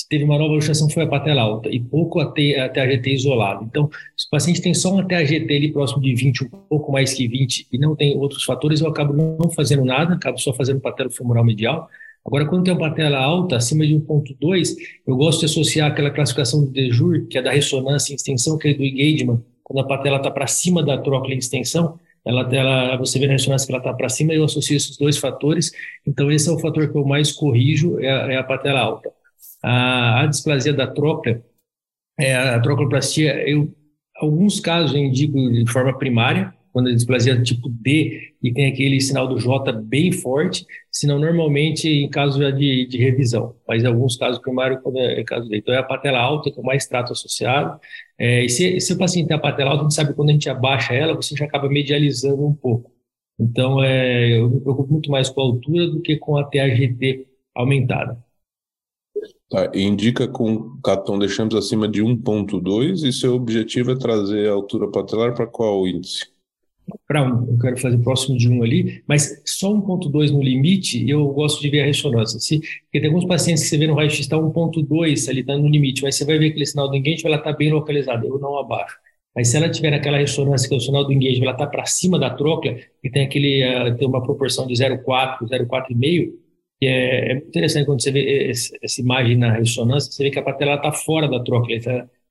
teve 0.09 0.25
uma 0.25 0.37
nova 0.37 0.55
luxação 0.55 0.91
foi 0.91 1.05
a 1.05 1.07
patela 1.07 1.43
alta 1.43 1.69
e 1.69 1.79
pouco 1.79 2.19
a, 2.19 2.25
a 2.25 2.69
TAGT 2.69 3.11
isolado. 3.11 3.65
Então, 3.65 3.89
se 4.17 4.27
o 4.27 4.31
paciente 4.31 4.61
tem 4.61 4.75
só 4.75 4.93
uma 4.93 5.07
TAGT 5.07 5.55
ali 5.55 5.73
próximo 5.73 6.03
de 6.03 6.15
20, 6.15 6.45
um 6.47 6.49
pouco 6.69 6.91
mais 6.91 7.15
que 7.15 7.29
20, 7.29 7.69
e 7.73 7.79
não 7.79 7.95
tem 7.95 8.17
outros 8.17 8.43
fatores, 8.43 8.81
eu 8.81 8.89
acabo 8.89 9.13
não 9.13 9.51
fazendo 9.51 9.85
nada, 9.85 10.15
acabo 10.15 10.39
só 10.39 10.53
fazendo 10.53 10.81
patelo 10.81 11.11
femoral 11.11 11.45
medial. 11.45 11.89
Agora, 12.27 12.47
quando 12.47 12.65
tem 12.65 12.73
uma 12.73 12.81
patela 12.81 13.19
alta, 13.19 13.57
acima 13.57 13.87
de 13.87 13.95
1.2, 13.95 14.77
eu 15.07 15.17
gosto 15.17 15.41
de 15.41 15.47
associar 15.47 15.91
aquela 15.91 16.11
classificação 16.11 16.65
do 16.65 16.71
Dejur, 16.71 17.27
que 17.29 17.37
é 17.37 17.43
da 17.43 17.51
ressonância 17.51 18.13
em 18.13 18.17
extensão, 18.17 18.57
que 18.57 18.69
é 18.69 18.75
do 18.75 18.83
engagement, 18.83 19.43
quando 19.63 19.81
a 19.81 19.87
patela 19.87 20.17
está 20.17 20.31
para 20.31 20.47
cima 20.47 20.83
da 20.83 20.97
trócula 20.99 21.35
em 21.35 21.39
extensão, 21.39 21.99
ela, 22.25 22.49
ela, 22.55 22.97
você 22.97 23.19
vê 23.19 23.27
na 23.27 23.33
ressonância 23.33 23.67
que 23.67 23.73
ela 23.73 23.81
está 23.81 23.93
para 23.93 24.09
cima, 24.09 24.33
eu 24.33 24.45
associo 24.45 24.77
esses 24.77 24.97
dois 24.97 25.19
fatores, 25.19 25.71
então 26.07 26.31
esse 26.31 26.49
é 26.49 26.53
o 26.53 26.59
fator 26.59 26.91
que 26.91 26.97
eu 26.97 27.05
mais 27.05 27.31
corrijo, 27.33 27.99
é 28.01 28.11
a, 28.11 28.33
é 28.33 28.37
a 28.37 28.45
patela 28.45 28.81
alta. 28.81 29.13
A, 29.63 30.23
a 30.23 30.27
displasia 30.27 30.73
da 30.73 30.87
trócula, 30.87 31.43
é, 32.19 32.35
a 32.35 32.61
trocloplastia, 32.61 33.49
eu, 33.49 33.75
alguns 34.17 34.61
casos 34.61 34.95
eu 34.95 35.03
indico 35.03 35.35
de 35.53 35.71
forma 35.71 35.97
primária, 35.99 36.55
quando 36.75 36.89
a 36.89 36.93
displasia 36.93 37.41
tipo 37.41 37.69
D 37.69 38.35
e 38.43 38.53
tem 38.53 38.67
aquele 38.67 39.01
sinal 39.01 39.29
do 39.29 39.39
J 39.39 39.73
bem 39.73 40.11
forte, 40.11 40.67
senão 40.91 41.21
normalmente 41.21 41.89
em 41.89 42.11
caso 42.11 42.41
de, 42.53 42.85
de 42.89 42.99
revisão, 42.99 43.55
mas 43.67 43.85
em 43.85 43.87
alguns 43.87 44.17
casos 44.17 44.41
primários 44.41 44.83
quando 44.83 44.99
é, 44.99 45.21
é 45.21 45.25
caso 45.25 45.49
D. 45.49 45.59
Então 45.59 45.73
é 45.73 45.79
a 45.79 45.85
patela 45.85 46.19
alta 46.19 46.51
que 46.51 46.59
é 46.59 46.63
mais 46.65 46.85
trato 46.85 47.13
associado, 47.13 47.79
é, 48.19 48.45
e 48.45 48.49
se, 48.49 48.81
se 48.81 48.93
o 48.93 48.99
paciente 48.99 49.29
tem 49.29 49.37
a 49.37 49.41
patela 49.41 49.71
alta, 49.71 49.83
a 49.83 49.85
gente 49.85 49.95
sabe 49.95 50.15
quando 50.15 50.31
a 50.31 50.33
gente 50.33 50.51
abaixa 50.51 50.93
ela, 50.93 51.15
você 51.15 51.37
já 51.37 51.45
acaba 51.45 51.69
medializando 51.69 52.45
um 52.45 52.53
pouco. 52.53 52.91
Então 53.39 53.81
é, 53.81 54.37
eu 54.37 54.51
me 54.51 54.61
preocupo 54.61 54.93
muito 54.93 55.11
mais 55.13 55.31
com 55.31 55.41
a 55.41 55.45
altura 55.45 55.87
do 55.87 56.01
que 56.01 56.17
com 56.17 56.37
a 56.37 56.43
TAGT 56.43 57.25
aumentada. 57.55 58.19
Tá, 59.49 59.71
indica 59.77 60.27
com 60.27 60.77
Caton 60.83 61.21
deixamos 61.21 61.55
acima 61.55 61.87
de 61.87 62.03
1.2 62.03 63.05
e 63.05 63.13
seu 63.13 63.35
objetivo 63.35 63.93
é 63.93 63.97
trazer 63.97 64.49
a 64.49 64.53
altura 64.53 64.91
patelar 64.91 65.35
para 65.35 65.47
qual 65.47 65.87
índice? 65.87 66.34
Para 67.07 67.23
um, 67.23 67.51
eu 67.51 67.59
quero 67.59 67.77
fazer 67.79 67.99
próximo 67.99 68.37
de 68.37 68.49
um 68.49 68.63
ali, 68.63 69.03
mas 69.07 69.43
só 69.47 69.73
1.2 69.73 70.31
no 70.31 70.43
limite, 70.43 71.09
eu 71.09 71.27
gosto 71.29 71.61
de 71.61 71.69
ver 71.69 71.83
a 71.83 71.87
ressonância. 71.87 72.39
Se, 72.39 72.59
porque 72.59 73.01
tem 73.01 73.07
alguns 73.07 73.25
pacientes 73.25 73.65
que 73.65 73.71
você 73.71 73.79
vê 73.79 73.87
no 73.87 73.95
raio-x 73.95 74.21
está 74.21 74.37
1.2 74.37 75.29
ali, 75.29 75.41
está 75.41 75.57
no 75.57 75.69
limite, 75.69 76.03
mas 76.03 76.17
você 76.17 76.25
vai 76.25 76.39
ver 76.39 76.49
aquele 76.49 76.67
sinal 76.67 76.89
do 76.89 76.97
engagement, 76.97 77.29
ela 77.29 77.37
está 77.37 77.53
bem 77.53 77.73
localizada, 77.73 78.27
eu 78.27 78.39
não 78.39 78.59
abaixo. 78.59 78.97
Mas 79.35 79.49
se 79.49 79.57
ela 79.57 79.69
tiver 79.69 79.91
naquela 79.91 80.19
ressonância, 80.19 80.69
que 80.69 80.75
é 80.75 80.79
o 80.79 80.81
sinal 80.81 81.05
do 81.05 81.13
engagement, 81.13 81.45
ela 81.45 81.53
está 81.53 81.67
para 81.67 81.85
cima 81.87 82.19
da 82.19 82.31
tróclea, 82.31 82.79
e 83.03 83.11
tem 83.11 83.25
aquele, 83.25 83.65
uh, 83.65 83.97
tem 83.97 84.07
uma 84.07 84.23
proporção 84.23 84.67
de 84.67 84.75
0,4, 84.75 85.49
0,4,5, 85.49 86.33
que 86.81 86.87
é, 86.87 87.33
é 87.33 87.37
interessante 87.37 87.87
quando 87.87 88.03
você 88.03 88.13
vê 88.13 88.51
esse, 88.51 88.79
essa 88.83 89.01
imagem 89.01 89.37
na 89.37 89.53
ressonância, 89.53 90.13
você 90.13 90.23
vê 90.23 90.31
que 90.31 90.39
a 90.39 90.43
patela 90.43 90.75
está 90.77 90.93
fora 90.93 91.29
da 91.29 91.41
tróclea, 91.43 91.81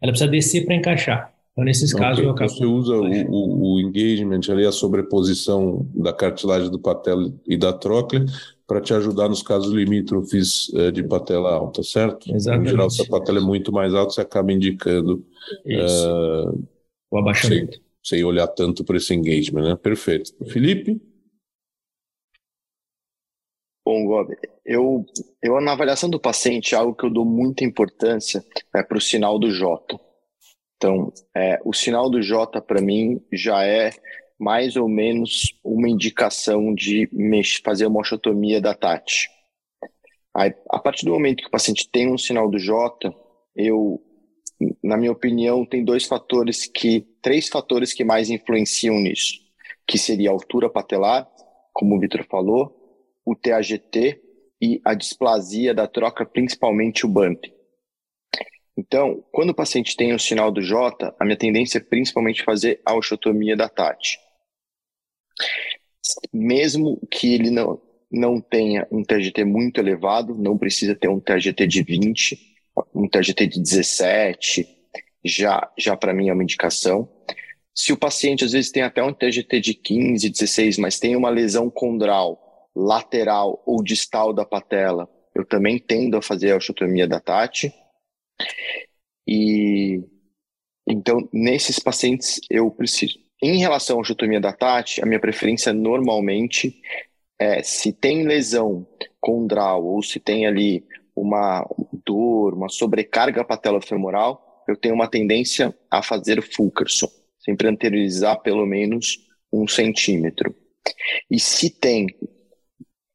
ela 0.01 0.11
precisa 0.11 0.29
descer 0.29 0.65
para 0.65 0.75
encaixar. 0.75 1.32
Então, 1.53 1.63
nesses 1.63 1.93
casos, 1.93 2.23
eu 2.23 2.31
acabo... 2.31 2.49
Você 2.49 2.65
usa 2.65 2.95
o, 2.95 3.05
o, 3.05 3.75
o, 3.75 3.79
engagement 3.79 4.41
ali, 4.49 4.65
a 4.65 4.71
sobreposição 4.71 5.87
da 5.93 6.11
cartilagem 6.11 6.69
do 6.69 6.79
patela 6.79 7.31
e 7.47 7.55
da 7.55 7.71
tróclea, 7.71 8.25
para 8.65 8.81
te 8.81 8.91
ajudar 8.93 9.29
nos 9.29 9.43
casos 9.43 9.71
limítrofes 9.71 10.71
é, 10.73 10.89
de 10.89 11.03
patela 11.03 11.53
alta, 11.53 11.83
certo? 11.83 12.33
Exatamente. 12.33 12.67
Em 12.67 12.71
geral, 12.71 12.89
se 12.89 13.03
a 13.03 13.05
patela 13.05 13.37
é 13.37 13.41
muito 13.41 13.71
mais 13.71 13.93
alta, 13.93 14.13
você 14.13 14.21
acaba 14.21 14.51
indicando 14.51 15.23
uh, 15.65 16.67
o 17.11 17.17
abaixamento. 17.19 17.73
Sem, 18.01 18.19
sem 18.19 18.23
olhar 18.23 18.47
tanto 18.47 18.83
para 18.83 18.97
esse 18.97 19.13
engagement, 19.13 19.63
né? 19.63 19.75
Perfeito. 19.75 20.33
Felipe? 20.45 20.99
Bom, 23.85 24.05
Gob, 24.05 24.33
eu, 24.65 25.05
eu 25.41 25.61
na 25.61 25.73
avaliação 25.73 26.09
do 26.09 26.19
paciente, 26.19 26.73
algo 26.73 26.95
que 26.95 27.05
eu 27.05 27.11
dou 27.11 27.25
muita 27.25 27.63
importância 27.63 28.43
é 28.73 28.81
para 28.81 28.97
o 28.97 29.01
sinal 29.01 29.37
do 29.37 29.51
J. 29.51 29.99
Então, 30.83 31.13
é, 31.33 31.61
o 31.63 31.71
sinal 31.71 32.09
do 32.09 32.21
J 32.21 32.59
para 32.59 32.81
mim 32.81 33.21
já 33.31 33.65
é 33.65 33.91
mais 34.37 34.75
ou 34.75 34.89
menos 34.89 35.57
uma 35.63 35.87
indicação 35.87 36.75
de 36.75 37.09
fazer 37.63 37.85
uma 37.85 38.01
osteotomia 38.01 38.59
da 38.59 38.73
TAT. 38.73 39.29
Aí, 40.35 40.53
a 40.69 40.79
partir 40.79 41.05
do 41.05 41.13
momento 41.13 41.39
que 41.39 41.47
o 41.47 41.51
paciente 41.51 41.89
tem 41.89 42.11
um 42.11 42.17
sinal 42.17 42.51
do 42.51 42.59
J, 42.59 43.15
eu, 43.55 44.03
na 44.83 44.97
minha 44.97 45.13
opinião, 45.13 45.65
tem 45.65 45.85
dois 45.85 46.03
fatores 46.03 46.65
que, 46.65 47.07
três 47.21 47.47
fatores 47.47 47.93
que 47.93 48.03
mais 48.03 48.29
influenciam 48.29 48.99
nisso, 48.99 49.35
que 49.87 49.97
seria 49.97 50.31
a 50.31 50.33
altura 50.33 50.69
patelar, 50.69 51.25
como 51.71 51.95
o 51.95 51.99
Vitor 52.01 52.25
falou, 52.29 52.75
o 53.25 53.33
TAGT 53.33 54.19
e 54.61 54.81
a 54.83 54.93
displasia 54.93 55.73
da 55.73 55.87
troca, 55.87 56.25
principalmente 56.25 57.05
o 57.05 57.09
bump. 57.09 57.52
Então, 58.77 59.23
quando 59.31 59.51
o 59.51 59.55
paciente 59.55 59.95
tem 59.95 60.13
o 60.13 60.19
sinal 60.19 60.51
do 60.51 60.61
J, 60.61 61.15
a 61.19 61.25
minha 61.25 61.37
tendência 61.37 61.77
é 61.77 61.81
principalmente 61.81 62.43
fazer 62.43 62.81
a 62.83 62.95
osteotomia 62.95 63.55
da 63.55 63.69
TAT. 63.69 64.17
Mesmo 66.31 66.99
que 67.09 67.33
ele 67.33 67.51
não, 67.51 67.79
não 68.11 68.41
tenha 68.41 68.87
um 68.91 69.03
TGT 69.03 69.43
muito 69.43 69.79
elevado, 69.79 70.35
não 70.35 70.57
precisa 70.57 70.95
ter 70.95 71.07
um 71.07 71.19
TGT 71.19 71.67
de 71.67 71.83
20, 71.83 72.39
um 72.93 73.07
TGT 73.07 73.47
de 73.47 73.61
17, 73.61 74.67
já, 75.23 75.71
já 75.77 75.95
para 75.95 76.13
mim 76.13 76.29
é 76.29 76.33
uma 76.33 76.43
indicação. 76.43 77.07
Se 77.75 77.93
o 77.93 77.97
paciente 77.97 78.43
às 78.43 78.51
vezes 78.51 78.71
tem 78.71 78.83
até 78.83 79.03
um 79.03 79.13
TGT 79.13 79.59
de 79.59 79.73
15, 79.73 80.29
16, 80.29 80.77
mas 80.77 80.99
tem 80.99 81.15
uma 81.15 81.29
lesão 81.29 81.69
condral, 81.69 82.69
lateral 82.75 83.63
ou 83.65 83.83
distal 83.83 84.33
da 84.33 84.45
patela, 84.45 85.09
eu 85.33 85.45
também 85.45 85.79
tendo 85.79 86.17
a 86.17 86.21
fazer 86.21 86.51
a 86.51 86.57
osteotomia 86.57 87.07
da 87.07 87.19
TAT. 87.19 87.73
E 89.27 90.03
então, 90.87 91.27
nesses 91.31 91.79
pacientes, 91.79 92.39
eu 92.49 92.69
preciso. 92.69 93.17
Em 93.41 93.59
relação 93.59 93.97
à 93.97 94.01
osteotomia 94.01 94.39
da 94.39 94.53
TAT, 94.53 94.99
a 95.01 95.05
minha 95.05 95.19
preferência 95.19 95.73
normalmente 95.73 96.81
é 97.39 97.61
se 97.63 97.91
tem 97.91 98.23
lesão 98.23 98.87
condral 99.19 99.85
ou 99.85 100.01
se 100.01 100.19
tem 100.19 100.45
ali 100.45 100.85
uma 101.15 101.67
dor, 102.05 102.53
uma 102.53 102.69
sobrecarga 102.69 103.43
patelofemoral, 103.43 104.63
eu 104.67 104.77
tenho 104.77 104.95
uma 104.95 105.09
tendência 105.09 105.77
a 105.91 106.01
fazer 106.01 106.41
Fulkerson, 106.41 107.07
sempre 107.39 107.67
anteriorizar 107.67 108.41
pelo 108.41 108.65
menos 108.65 109.19
um 109.51 109.67
centímetro. 109.67 110.55
E 111.29 111.39
se 111.39 111.69
tem 111.69 112.07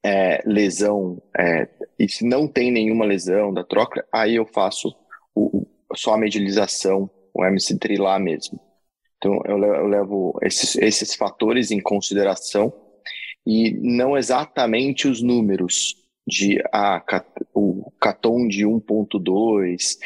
é, 0.05 0.43
lesão, 0.47 1.21
é, 1.37 1.69
e 1.99 2.09
se 2.09 2.25
não 2.25 2.47
tem 2.47 2.71
nenhuma 2.71 3.05
lesão 3.05 3.53
da 3.53 3.65
troca, 3.65 4.07
aí 4.13 4.37
eu 4.37 4.47
faço 4.47 4.95
o, 5.35 5.67
só 5.95 6.15
a 6.15 6.19
medialização, 6.19 7.11
o 7.35 7.43
MC3 7.43 7.99
lá 7.99 8.19
mesmo. 8.19 8.61
Então 9.17 9.41
eu 9.47 9.57
levo 9.57 10.39
esses, 10.43 10.77
esses 10.77 11.15
fatores 11.15 11.71
em 11.71 11.81
consideração 11.81 12.73
e 13.47 13.73
não 13.81 14.17
exatamente 14.17 15.09
os 15.09 15.21
números 15.21 15.97
de 16.27 16.63
ah, 16.73 17.03
o 17.55 17.91
caton 17.99 18.47
de 18.47 18.65
1.2 18.65 19.97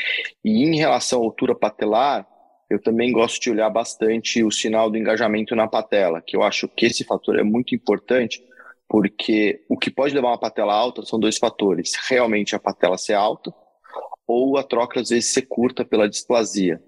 e 0.44 0.64
em 0.64 0.76
relação 0.76 1.20
à 1.20 1.24
altura 1.24 1.54
patelar 1.54 2.26
eu 2.70 2.80
também 2.80 3.12
gosto 3.12 3.38
de 3.38 3.50
olhar 3.50 3.68
bastante 3.68 4.42
o 4.42 4.50
sinal 4.50 4.88
do 4.88 4.96
engajamento 4.96 5.54
na 5.54 5.68
patela, 5.68 6.22
que 6.22 6.34
eu 6.34 6.42
acho 6.42 6.66
que 6.68 6.86
esse 6.86 7.04
fator 7.04 7.38
é 7.38 7.42
muito 7.42 7.74
importante, 7.74 8.42
porque 8.88 9.62
o 9.68 9.76
que 9.76 9.90
pode 9.90 10.14
levar 10.14 10.28
uma 10.28 10.40
patela 10.40 10.72
alta 10.72 11.04
são 11.04 11.20
dois 11.20 11.36
fatores: 11.36 11.92
realmente 12.08 12.56
a 12.56 12.58
patela 12.58 12.96
ser 12.96 13.12
alta 13.12 13.52
ou 14.26 14.56
a 14.56 14.62
troca 14.62 15.00
às 15.00 15.08
vezes 15.08 15.32
ser 15.32 15.42
curta 15.42 15.84
pela 15.84 16.08
displasia. 16.08 16.82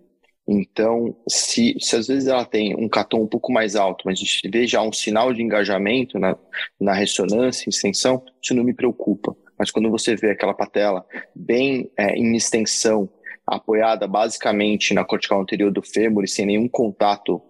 Então, 0.47 1.17
se, 1.29 1.75
se 1.81 1.97
às 1.97 2.07
vezes 2.07 2.29
ela 2.29 2.45
tem 2.45 2.77
um 2.77 2.89
catom 2.89 3.23
um 3.23 3.27
pouco 3.27 3.51
mais 3.51 3.75
alto, 3.77 4.03
mas 4.05 4.19
a 4.19 4.23
gente 4.23 4.49
vê 4.51 4.67
já 4.67 4.83
um 4.83 4.93
sinal 4.93 5.33
de 5.33 5.43
engajamento 5.43 6.19
na, 6.19 6.37
na 6.79 6.93
ressonância, 6.93 7.69
extensão, 7.69 8.23
isso 8.43 8.55
não 8.55 8.63
me 8.63 8.75
preocupa. 8.75 9.35
Mas 9.59 9.71
quando 9.71 9.91
você 9.91 10.15
vê 10.15 10.31
aquela 10.31 10.53
patela 10.53 11.05
bem 11.35 11.91
é, 11.97 12.15
em 12.15 12.37
extensão, 12.37 13.09
apoiada 13.47 14.07
basicamente 14.07 14.93
na 14.93 15.05
cortical 15.05 15.41
anterior 15.41 15.71
do 15.71 15.83
fêmur 15.83 16.25
e 16.25 16.29
sem 16.29 16.47
nenhum 16.47 16.69
contato 16.69 17.41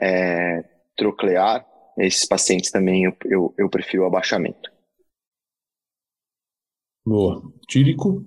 é, 0.00 0.64
troclear, 0.96 1.66
esses 1.98 2.24
pacientes 2.24 2.70
também 2.70 3.04
eu, 3.04 3.16
eu, 3.24 3.54
eu 3.58 3.68
prefiro 3.68 4.04
o 4.04 4.06
abaixamento. 4.06 4.72
Boa. 7.04 7.42
Tírico? 7.68 8.24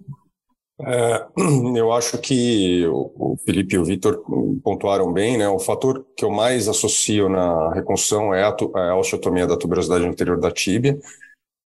É, 0.80 1.26
eu 1.76 1.92
acho 1.92 2.18
que 2.20 2.86
o 2.88 3.38
Felipe 3.44 3.76
e 3.76 3.80
o 3.80 3.84
Vitor 3.84 4.24
pontuaram 4.64 5.12
bem, 5.12 5.38
né? 5.38 5.50
O 5.50 5.60
fator 5.60 6.06
que 6.16 6.24
eu 6.24 6.30
mais 6.30 6.68
associo 6.68 7.30
na 7.30 7.74
reconstrução 7.74 8.34
é 8.34 8.44
a, 8.44 8.56
é 8.76 8.90
a 8.90 8.96
osteotomia 8.98 9.48
da 9.48 9.58
tuberosidade 9.58 10.06
anterior 10.06 10.40
da 10.40 10.52
tíbia. 10.52 11.00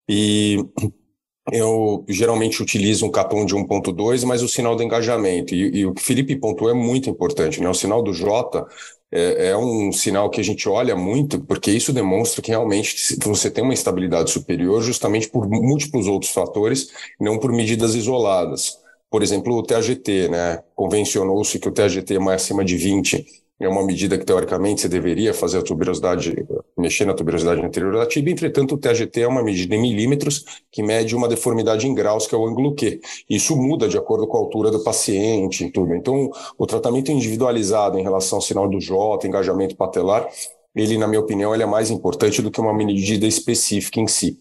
E 0.10 0.58
eu 1.52 2.06
geralmente 2.08 2.62
utilizo 2.62 3.06
um 3.06 3.12
capão 3.12 3.46
de 3.46 3.56
1.2, 3.56 4.26
mas 4.26 4.44
o 4.44 4.48
sinal 4.48 4.76
do 4.76 4.84
engajamento, 4.84 5.54
e, 5.56 5.80
e, 5.80 5.86
o 5.86 5.94
que 5.94 6.02
o 6.02 6.06
Felipe 6.06 6.36
pontuou 6.38 6.70
é 6.70 6.74
muito 6.74 7.10
importante, 7.10 7.62
né? 7.62 7.70
O 7.70 7.74
sinal 7.74 8.02
do 8.02 8.14
J 8.14 8.66
é, 9.12 9.50
é, 9.50 9.58
um 9.58 9.92
sinal 9.92 10.30
que 10.30 10.40
a 10.40 10.44
gente 10.44 10.70
olha 10.70 10.96
muito, 10.96 11.42
porque 11.42 11.70
isso 11.72 11.92
demonstra 11.92 12.42
que 12.42 12.52
realmente 12.52 13.18
você 13.24 13.52
tem 13.52 13.64
uma 13.64 13.74
estabilidade 13.74 14.32
superior 14.32 14.82
justamente 14.82 15.28
por 15.30 15.50
múltiplos 15.50 16.08
outros 16.08 16.32
fatores, 16.32 16.90
não 17.20 17.38
por 17.38 17.52
medidas 17.52 17.94
isoladas. 17.96 18.80
Por 19.12 19.22
exemplo, 19.22 19.58
o 19.58 19.62
TAGT, 19.62 20.30
né? 20.30 20.64
Convencionou-se 20.74 21.60
que 21.60 21.68
o 21.68 21.72
TAGT 21.72 22.18
mais 22.18 22.44
acima 22.44 22.64
de 22.64 22.78
20 22.78 23.26
é 23.60 23.68
uma 23.68 23.86
medida 23.86 24.18
que, 24.18 24.26
teoricamente, 24.26 24.82
você 24.82 24.88
deveria 24.88 25.34
fazer 25.34 25.60
a 25.60 25.62
tuberosidade, 25.62 26.34
mexer 26.78 27.04
na 27.04 27.14
tuberosidade 27.14 27.62
anterior 27.62 27.94
da 27.94 28.06
tibia. 28.06 28.32
Entretanto, 28.32 28.76
o 28.76 28.78
TAGT 28.78 29.22
é 29.22 29.28
uma 29.28 29.44
medida 29.44 29.76
em 29.76 29.82
milímetros 29.82 30.46
que 30.72 30.82
mede 30.82 31.14
uma 31.14 31.28
deformidade 31.28 31.86
em 31.86 31.94
graus, 31.94 32.26
que 32.26 32.34
é 32.34 32.38
o 32.38 32.48
ângulo 32.48 32.74
Q. 32.74 33.02
Isso 33.30 33.54
muda 33.58 33.86
de 33.90 33.98
acordo 33.98 34.26
com 34.26 34.38
a 34.38 34.40
altura 34.40 34.72
do 34.72 34.82
paciente 34.82 35.66
e 35.66 35.72
tudo. 35.72 35.94
Então, 35.94 36.32
o 36.58 36.66
tratamento 36.66 37.12
individualizado 37.12 38.00
em 38.00 38.04
relação 38.04 38.38
ao 38.38 38.42
sinal 38.42 38.70
do 38.70 38.80
J, 38.80 39.28
engajamento 39.28 39.76
patelar, 39.76 40.26
ele, 40.74 40.98
na 40.98 41.06
minha 41.06 41.20
opinião, 41.20 41.54
ele 41.54 41.64
é 41.64 41.68
mais 41.68 41.92
importante 41.92 42.42
do 42.42 42.50
que 42.50 42.62
uma 42.62 42.74
medida 42.74 43.28
específica 43.28 44.00
em 44.00 44.08
si. 44.08 44.40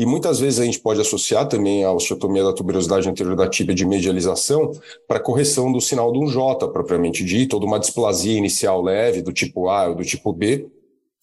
E 0.00 0.06
muitas 0.06 0.40
vezes 0.40 0.58
a 0.58 0.64
gente 0.64 0.80
pode 0.80 0.98
associar 0.98 1.46
também 1.46 1.84
a 1.84 1.92
osteotomia 1.92 2.42
da 2.42 2.54
tuberosidade 2.54 3.06
anterior 3.06 3.36
da 3.36 3.46
tíbia 3.46 3.74
de 3.74 3.84
medialização 3.84 4.72
para 5.06 5.20
correção 5.20 5.70
do 5.70 5.78
sinal 5.78 6.10
do 6.10 6.20
1J, 6.20 6.72
propriamente 6.72 7.22
dito, 7.22 7.52
ou 7.52 7.60
de 7.60 7.66
uma 7.66 7.78
displasia 7.78 8.32
inicial 8.32 8.80
leve 8.80 9.20
do 9.20 9.30
tipo 9.30 9.68
A 9.68 9.88
ou 9.88 9.96
do 9.96 10.02
tipo 10.02 10.32
B, 10.32 10.66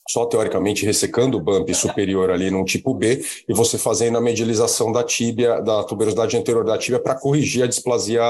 só 0.07 0.27
teoricamente 0.27 0.85
ressecando 0.85 1.39
o 1.39 1.41
bump 1.41 1.73
superior 1.73 2.29
ali 2.29 2.51
no 2.51 2.63
tipo 2.63 2.93
B 2.93 3.25
e 3.49 3.51
você 3.51 3.79
fazendo 3.79 4.19
a 4.19 4.21
medialização 4.21 4.91
da 4.91 5.03
tíbia, 5.03 5.59
da 5.59 5.83
tuberosidade 5.83 6.37
anterior 6.37 6.63
da 6.63 6.77
tíbia 6.77 6.99
para 6.99 7.15
corrigir 7.15 7.63
a 7.63 7.67
displasia 7.67 8.21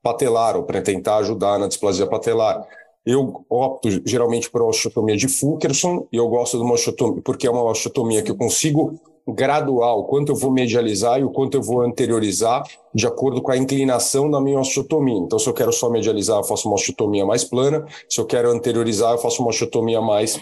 patelar 0.00 0.56
ou 0.56 0.62
para 0.62 0.80
tentar 0.80 1.16
ajudar 1.16 1.58
na 1.58 1.66
displasia 1.66 2.06
patelar. 2.06 2.64
Eu 3.04 3.44
opto 3.50 3.88
geralmente 4.06 4.48
por 4.48 4.62
uma 4.62 4.70
osteotomia 4.70 5.16
de 5.16 5.26
Fulkerson 5.26 6.06
e 6.12 6.16
eu 6.16 6.28
gosto 6.28 6.56
de 6.58 6.62
uma 6.62 6.74
osteotomia 6.74 7.20
porque 7.24 7.48
é 7.48 7.50
uma 7.50 7.64
osteotomia 7.64 8.22
que 8.22 8.30
eu 8.30 8.36
consigo 8.36 9.00
gradual, 9.28 10.04
quanto 10.04 10.32
eu 10.32 10.36
vou 10.36 10.50
medializar 10.50 11.20
e 11.20 11.24
o 11.24 11.30
quanto 11.30 11.56
eu 11.56 11.62
vou 11.62 11.82
anteriorizar 11.82 12.62
de 12.94 13.06
acordo 13.06 13.40
com 13.42 13.52
a 13.52 13.56
inclinação 13.56 14.30
da 14.30 14.40
minha 14.40 14.58
osteotomia. 14.58 15.18
Então, 15.18 15.38
se 15.38 15.48
eu 15.48 15.54
quero 15.54 15.72
só 15.72 15.88
medializar, 15.90 16.38
eu 16.38 16.44
faço 16.44 16.68
uma 16.68 16.74
osteotomia 16.74 17.24
mais 17.24 17.44
plana. 17.44 17.84
Se 18.08 18.20
eu 18.20 18.26
quero 18.26 18.50
anteriorizar, 18.50 19.12
eu 19.12 19.18
faço 19.18 19.42
uma 19.42 19.50
osteotomia 19.50 20.00
mais 20.00 20.40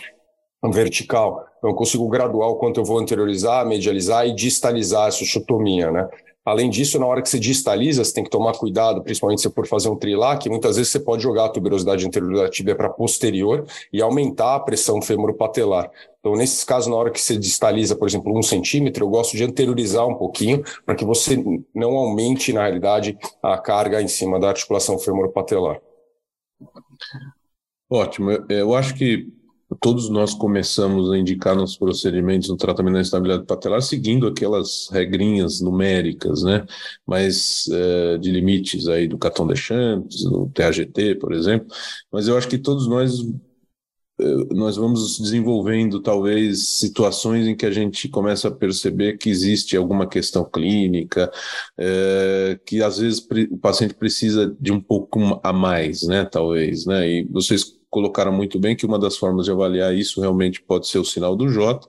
vertical. 0.73 1.45
Então, 1.59 1.71
eu 1.71 1.77
consigo 1.77 2.09
graduar 2.09 2.49
o 2.49 2.57
quanto 2.57 2.81
eu 2.81 2.85
vou 2.85 2.99
anteriorizar, 2.99 3.67
medializar 3.67 4.27
e 4.27 4.35
distalizar 4.35 5.09
essa 5.09 5.23
osteotomia, 5.23 5.91
né? 5.91 6.09
Além 6.49 6.71
disso, 6.71 6.99
na 6.99 7.05
hora 7.05 7.21
que 7.21 7.29
você 7.29 7.39
distaliza, 7.39 8.03
você 8.03 8.15
tem 8.15 8.25
que 8.25 8.31
tomar 8.31 8.55
cuidado, 8.55 9.03
principalmente 9.03 9.43
se 9.43 9.51
for 9.51 9.67
fazer 9.67 9.91
um 9.91 9.97
trilac, 9.97 10.49
muitas 10.49 10.77
vezes 10.77 10.91
você 10.91 10.99
pode 10.99 11.23
jogar 11.23 11.45
a 11.45 11.49
tuberosidade 11.51 12.07
anterior 12.07 12.35
da 12.35 12.49
tíbia 12.49 12.75
para 12.75 12.89
posterior 12.89 13.67
e 13.93 14.01
aumentar 14.01 14.55
a 14.55 14.61
pressão 14.61 15.03
femoropatelar. 15.03 15.91
Então, 16.21 16.33
nesses 16.33 16.65
casos, 16.65 16.89
na 16.89 16.97
hora 16.97 17.11
que 17.11 17.21
você 17.21 17.37
distaliza, 17.37 17.95
por 17.95 18.09
exemplo, 18.09 18.35
um 18.35 18.43
centímetro, 18.43 19.05
eu 19.05 19.11
gosto 19.11 19.37
de 19.37 19.45
anteriorizar 19.45 20.07
um 20.09 20.15
pouquinho 20.15 20.65
para 20.87 20.95
que 20.95 21.05
você 21.05 21.37
não 21.75 21.91
aumente, 21.99 22.51
na 22.51 22.63
realidade, 22.63 23.19
a 23.43 23.59
carga 23.59 24.01
em 24.01 24.09
cima 24.09 24.41
da 24.41 24.49
articulação 24.49 24.99
femoropatelar. 24.99 25.83
Ótimo. 27.91 28.31
Eu 28.49 28.75
acho 28.75 28.95
que 28.95 29.29
todos 29.81 30.09
nós 30.09 30.35
começamos 30.35 31.11
a 31.11 31.19
indicar 31.19 31.55
nos 31.55 31.77
procedimentos 31.77 32.49
no 32.49 32.57
tratamento 32.57 32.95
da 32.95 33.01
instabilidade 33.01 33.47
patelar 33.47 33.83
seguindo 33.83 34.27
aquelas 34.27 34.89
regrinhas 34.91 35.61
numéricas, 35.61 36.43
né? 36.43 36.67
Mas 37.07 37.69
é, 37.71 38.19
de 38.19 38.31
limites 38.31 38.89
aí 38.89 39.07
do 39.07 39.19
Caton 39.19 39.47
Deschamps, 39.47 40.23
do 40.25 40.51
TAGT, 40.55 41.17
por 41.17 41.33
exemplo. 41.33 41.69
Mas 42.11 42.29
eu 42.29 42.37
acho 42.37 42.49
que 42.49 42.59
todos 42.59 42.87
nós 42.87 43.21
eh, 44.21 44.55
nós 44.55 44.77
vamos 44.77 45.19
desenvolvendo 45.19 46.01
talvez 46.01 46.69
situações 46.79 47.47
em 47.47 47.55
que 47.57 47.65
a 47.67 47.71
gente 47.71 48.09
começa 48.09 48.49
a 48.49 48.51
perceber 48.51 49.17
que 49.17 49.31
existe 49.31 49.77
alguma 49.77 50.09
questão 50.09 50.45
clínica, 50.45 51.31
é, 51.79 52.59
que 52.67 52.83
às 52.83 52.99
vezes 52.99 53.25
o 53.51 53.59
paciente 53.59 53.95
precisa 53.95 54.57
de 54.61 54.73
um 54.73 54.81
pouco 54.81 55.41
a 55.43 55.53
mais, 55.53 56.03
né? 56.03 56.25
Talvez, 56.25 56.85
né? 56.87 57.09
E 57.09 57.25
vocês 57.31 57.78
colocaram 57.91 58.33
muito 58.33 58.59
bem 58.59 58.77
que 58.77 58.87
uma 58.87 58.99
das 58.99 59.17
formas 59.17 59.47
de 59.47 59.53
avaliar 59.53 59.95
isso 59.95 60.21
realmente 60.21 60.61
pode 60.63 60.89
ser 60.89 60.99
o 60.99 61.05
sinal 61.05 61.35
do 61.35 61.49
J, 61.49 61.89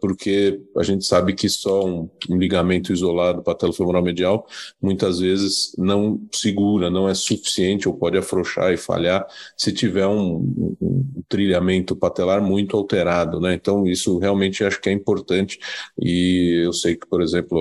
porque 0.00 0.60
a 0.76 0.82
gente 0.82 1.04
sabe 1.04 1.34
que 1.34 1.48
só 1.48 1.86
um, 1.86 2.10
um 2.28 2.36
ligamento 2.36 2.92
isolado 2.92 3.42
patelofemoral 3.42 4.02
medial 4.02 4.46
muitas 4.80 5.20
vezes 5.20 5.74
não 5.78 6.20
segura, 6.32 6.90
não 6.90 7.08
é 7.08 7.14
suficiente 7.14 7.88
ou 7.88 7.94
pode 7.94 8.18
afrouxar 8.18 8.72
e 8.72 8.76
falhar 8.76 9.26
se 9.56 9.72
tiver 9.72 10.06
um, 10.06 10.76
um, 10.80 11.04
trilhamento 11.28 11.96
patelar 11.96 12.42
muito 12.42 12.76
alterado, 12.76 13.40
né? 13.40 13.54
Então 13.54 13.86
isso 13.86 14.18
realmente 14.18 14.64
acho 14.64 14.80
que 14.80 14.88
é 14.88 14.92
importante 14.92 15.58
e 16.00 16.62
eu 16.64 16.72
sei 16.72 16.96
que, 16.96 17.06
por 17.06 17.22
exemplo, 17.22 17.58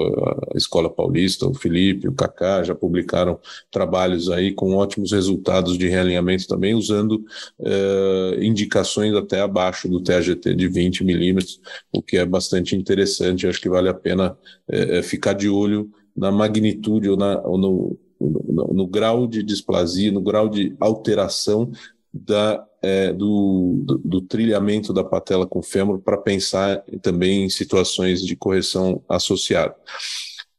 a 0.54 0.58
Escola 0.58 0.90
Paulista, 0.90 1.48
o 1.48 1.54
Felipe, 1.54 2.08
o 2.08 2.14
Kaká 2.14 2.64
já 2.64 2.76
publicaram 2.76 3.40
trabalhos 3.72 4.30
aí 4.30 4.54
com 4.54 4.76
ótimos 4.76 5.12
resultados 5.12 5.78
de 5.78 5.88
realinhamento 5.88 6.48
também, 6.48 6.74
usando 6.74 7.24
uh, 7.60 8.42
indicações 8.42 9.14
até 9.14 9.42
abaixo 9.42 9.88
do 9.88 10.02
TAGT 10.02 10.56
de 10.56 10.68
20 10.68 11.04
milímetros, 11.04 11.43
o 11.92 12.02
que 12.02 12.18
é 12.18 12.26
bastante 12.26 12.76
interessante. 12.76 13.48
Acho 13.48 13.62
que 13.62 13.70
vale 13.70 13.90
a 13.90 13.94
pena 13.94 14.38
uh, 14.70 15.04
ficar 15.04 15.34
de 15.34 15.50
olho 15.50 15.90
na 16.16 16.32
magnitude 16.32 17.10
ou, 17.10 17.18
na, 17.18 17.42
ou 17.42 17.58
no, 17.58 18.00
no, 18.20 18.74
no, 18.74 18.88
grau 18.88 19.28
de 19.28 19.44
displasia, 19.44 20.12
no 20.12 20.22
grau 20.22 20.48
de 20.48 20.76
alteração 20.80 21.72
da, 22.14 22.64
é, 22.82 23.12
do, 23.12 23.82
do, 23.84 23.98
do, 23.98 24.22
trilhamento 24.22 24.94
da 24.94 25.04
patela 25.04 25.48
com 25.48 25.64
fêmur 25.64 26.00
para 26.00 26.18
pensar 26.18 26.84
também 27.02 27.46
em 27.46 27.50
situações 27.50 28.24
de 28.24 28.36
correção 28.36 29.02
associada. 29.10 29.76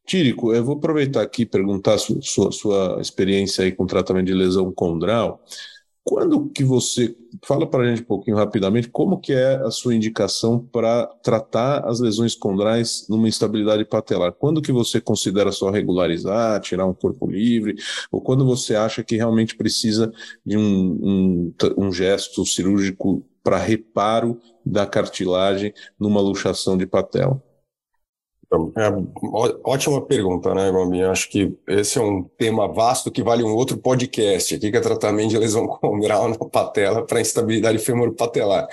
Tírico, 0.06 0.52
eu 0.52 0.62
vou 0.62 0.76
aproveitar 0.76 1.22
aqui 1.22 1.42
e 1.42 1.46
perguntar 1.46 1.96
sua, 1.98 2.52
sua 2.52 2.98
experiência 3.00 3.64
aí 3.64 3.72
com 3.72 3.86
tratamento 3.86 4.26
de 4.26 4.34
lesão 4.34 4.70
condral. 4.70 5.42
Quando 6.04 6.50
que 6.50 6.62
você 6.62 7.16
fala 7.42 7.66
para 7.66 7.82
a 7.82 7.86
gente 7.86 8.02
um 8.02 8.06
pouquinho 8.06 8.36
rapidamente 8.36 8.90
como 8.90 9.18
que 9.18 9.32
é 9.32 9.54
a 9.56 9.70
sua 9.70 9.94
indicação 9.94 10.58
para 10.60 11.06
tratar 11.22 11.88
as 11.88 11.98
lesões 11.98 12.34
condrais 12.34 13.06
numa 13.08 13.26
instabilidade 13.26 13.86
patelar? 13.86 14.32
Quando 14.32 14.60
que 14.60 14.70
você 14.70 15.00
considera 15.00 15.50
só 15.50 15.70
regularizar, 15.70 16.60
tirar 16.60 16.84
um 16.84 16.92
corpo 16.92 17.26
livre, 17.26 17.76
ou 18.12 18.20
quando 18.20 18.44
você 18.44 18.76
acha 18.76 19.02
que 19.02 19.16
realmente 19.16 19.56
precisa 19.56 20.12
de 20.44 20.58
um, 20.58 20.62
um, 21.02 21.54
um 21.78 21.90
gesto 21.90 22.44
cirúrgico 22.44 23.24
para 23.42 23.56
reparo 23.56 24.38
da 24.64 24.86
cartilagem 24.86 25.72
numa 25.98 26.20
luxação 26.20 26.76
de 26.76 26.86
patela? 26.86 27.42
É, 28.76 29.58
ótima 29.64 30.00
pergunta, 30.02 30.54
né, 30.54 30.70
Gomi? 30.70 31.02
Acho 31.02 31.28
que 31.28 31.56
esse 31.68 31.98
é 31.98 32.02
um 32.02 32.22
tema 32.22 32.66
vasto 32.68 33.10
que 33.10 33.22
vale 33.22 33.42
um 33.42 33.54
outro 33.54 33.76
podcast 33.76 34.54
aqui, 34.54 34.70
que 34.70 34.76
é 34.76 34.80
tratamento 34.80 35.30
de 35.30 35.38
lesão 35.38 35.66
condral 35.80 36.28
na 36.28 36.36
patela 36.36 37.04
para 37.04 37.20
instabilidade 37.20 37.78
femoro-patelar. 37.78 38.68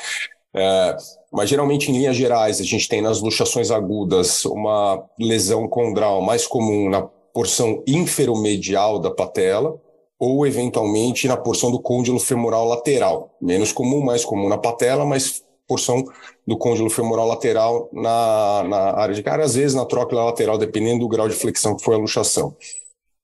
É, 0.54 0.98
mas 1.32 1.50
geralmente, 1.50 1.90
em 1.90 1.98
linhas 1.98 2.16
gerais, 2.16 2.60
a 2.60 2.64
gente 2.64 2.88
tem 2.88 3.02
nas 3.02 3.22
luxações 3.22 3.72
agudas 3.72 4.44
uma 4.46 5.04
lesão 5.20 5.68
condral 5.68 6.22
mais 6.22 6.46
comum 6.46 6.90
na 6.90 7.02
porção 7.02 7.82
inferomedial 7.88 9.00
da 9.00 9.10
patela, 9.10 9.80
ou 10.20 10.46
eventualmente 10.46 11.28
na 11.28 11.36
porção 11.36 11.72
do 11.72 11.80
côndilo 11.80 12.20
femoral 12.20 12.68
lateral. 12.68 13.36
Menos 13.42 13.72
comum, 13.72 14.04
mais 14.04 14.24
comum 14.24 14.48
na 14.48 14.58
patela, 14.58 15.04
mas 15.04 15.44
porção 15.72 16.04
do 16.46 16.58
côndilo 16.58 16.90
femoral 16.90 17.26
lateral 17.28 17.90
na, 17.94 18.64
na 18.68 18.78
área 19.00 19.16
de 19.16 19.24
cara, 19.24 19.46
às 19.46 19.56
vezes 19.56 19.74
na 19.74 19.86
trócula 19.86 20.26
lateral, 20.26 20.58
dependendo 20.58 21.00
do 21.00 21.08
grau 21.08 21.30
de 21.30 21.36
flexão 21.36 21.78
que 21.78 21.84
foi 21.84 21.96
a 21.96 21.98
luxação. 21.98 22.54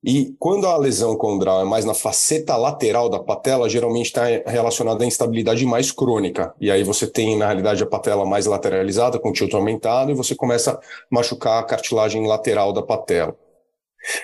E 0.01 0.33
quando 0.39 0.65
a 0.65 0.77
lesão 0.77 1.17
condral 1.17 1.59
é 1.59 1.65
mais 1.65 1.83
na 1.83 1.93
faceta 1.93 2.55
lateral 2.55 3.09
da 3.09 3.19
patela, 3.19 3.67
geralmente 3.67 4.05
está 4.05 4.23
relacionada 4.45 5.03
à 5.03 5.07
instabilidade 5.07 5.65
mais 5.65 5.91
crônica. 5.91 6.53
E 6.61 6.71
aí 6.71 6.83
você 6.83 7.05
tem, 7.05 7.35
na 7.35 7.47
realidade, 7.47 7.83
a 7.83 7.85
patela 7.85 8.25
mais 8.25 8.45
lateralizada, 8.45 9.19
com 9.19 9.33
tilt 9.33 9.53
aumentado, 9.53 10.11
e 10.11 10.15
você 10.15 10.33
começa 10.33 10.71
a 10.71 10.79
machucar 11.11 11.59
a 11.59 11.63
cartilagem 11.63 12.25
lateral 12.25 12.71
da 12.71 12.81
patela. 12.81 13.35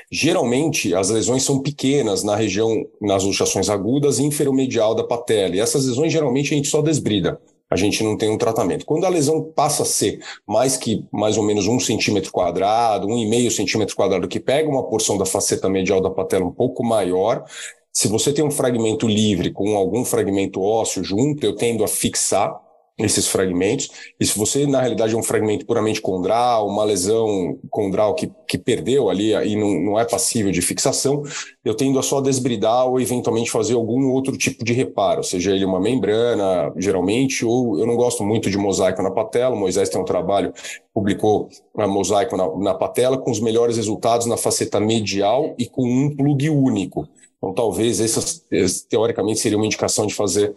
Geralmente, 0.09 0.95
as 0.95 1.09
lesões 1.09 1.43
são 1.43 1.61
pequenas 1.61 2.23
na 2.23 2.35
região, 2.35 2.85
nas 3.01 3.23
luxações 3.23 3.69
agudas 3.69 4.19
inferomedial 4.19 4.95
da 4.95 5.03
patela. 5.03 5.55
E 5.55 5.59
essas 5.59 5.85
lesões, 5.85 6.13
geralmente, 6.13 6.53
a 6.53 6.55
gente 6.55 6.69
só 6.69 6.81
desbrida 6.81 7.41
a 7.73 7.75
gente 7.75 8.03
não 8.03 8.15
tem 8.15 8.29
um 8.29 8.37
tratamento. 8.37 8.85
Quando 8.85 9.05
a 9.05 9.09
lesão 9.09 9.43
passa 9.43 9.81
a 9.81 9.85
ser 9.85 10.19
mais 10.47 10.77
que 10.77 11.03
mais 11.11 11.37
ou 11.37 11.43
menos 11.43 11.67
um 11.67 11.79
centímetro 11.79 12.31
quadrado, 12.31 13.07
um 13.07 13.17
e 13.17 13.25
meio 13.27 13.49
centímetro 13.49 13.95
quadrado, 13.95 14.27
que 14.27 14.39
pega 14.39 14.69
uma 14.69 14.83
porção 14.83 15.17
da 15.17 15.25
faceta 15.25 15.67
medial 15.67 15.99
da 15.99 16.11
patela 16.11 16.45
um 16.45 16.51
pouco 16.51 16.83
maior, 16.85 17.43
se 17.91 18.07
você 18.07 18.31
tem 18.31 18.45
um 18.45 18.51
fragmento 18.51 19.07
livre 19.07 19.51
com 19.51 19.75
algum 19.75 20.05
fragmento 20.05 20.61
ósseo 20.61 21.03
junto, 21.03 21.43
eu 21.43 21.55
tendo 21.55 21.83
a 21.83 21.87
fixar 21.87 22.62
esses 22.97 23.27
fragmentos. 23.27 23.89
E 24.19 24.25
se 24.25 24.37
você, 24.37 24.67
na 24.67 24.79
realidade, 24.79 25.15
é 25.15 25.17
um 25.17 25.23
fragmento 25.23 25.65
puramente 25.65 25.99
condral, 25.99 26.67
uma 26.67 26.83
lesão 26.83 27.57
condral 27.69 28.13
que, 28.13 28.31
que 28.47 28.57
perdeu 28.57 29.09
ali 29.09 29.33
e 29.33 29.55
não, 29.55 29.73
não 29.79 29.99
é 29.99 30.05
passível 30.05 30.51
de 30.51 30.61
fixação, 30.61 31.23
eu 31.65 31.73
tendo 31.73 31.97
a 31.97 32.03
só 32.03 32.21
desbridar 32.21 32.87
ou 32.87 33.01
eventualmente 33.01 33.49
fazer 33.49 33.73
algum 33.73 34.11
outro 34.11 34.37
tipo 34.37 34.63
de 34.63 34.73
reparo, 34.73 35.23
seja 35.23 35.51
ele 35.51 35.65
uma 35.65 35.79
membrana, 35.79 36.71
geralmente, 36.77 37.43
ou 37.43 37.79
eu 37.79 37.87
não 37.87 37.95
gosto 37.95 38.23
muito 38.23 38.49
de 38.49 38.57
mosaico 38.57 39.01
na 39.01 39.09
patela. 39.09 39.55
O 39.55 39.59
Moisés 39.59 39.89
tem 39.89 39.99
um 39.99 40.05
trabalho, 40.05 40.53
publicou 40.93 41.49
a 41.75 41.87
mosaico 41.87 42.37
na, 42.37 42.55
na 42.57 42.73
patela 42.75 43.17
com 43.17 43.31
os 43.31 43.39
melhores 43.39 43.77
resultados 43.77 44.27
na 44.27 44.37
faceta 44.37 44.79
medial 44.79 45.55
e 45.57 45.65
com 45.65 45.83
um 45.83 46.15
plug 46.15 46.49
único. 46.49 47.07
Então, 47.43 47.53
talvez 47.53 47.99
essa, 47.99 48.41
teoricamente, 48.89 49.39
seria 49.39 49.57
uma 49.57 49.65
indicação 49.65 50.07
de 50.07 50.13
fazer 50.13 50.55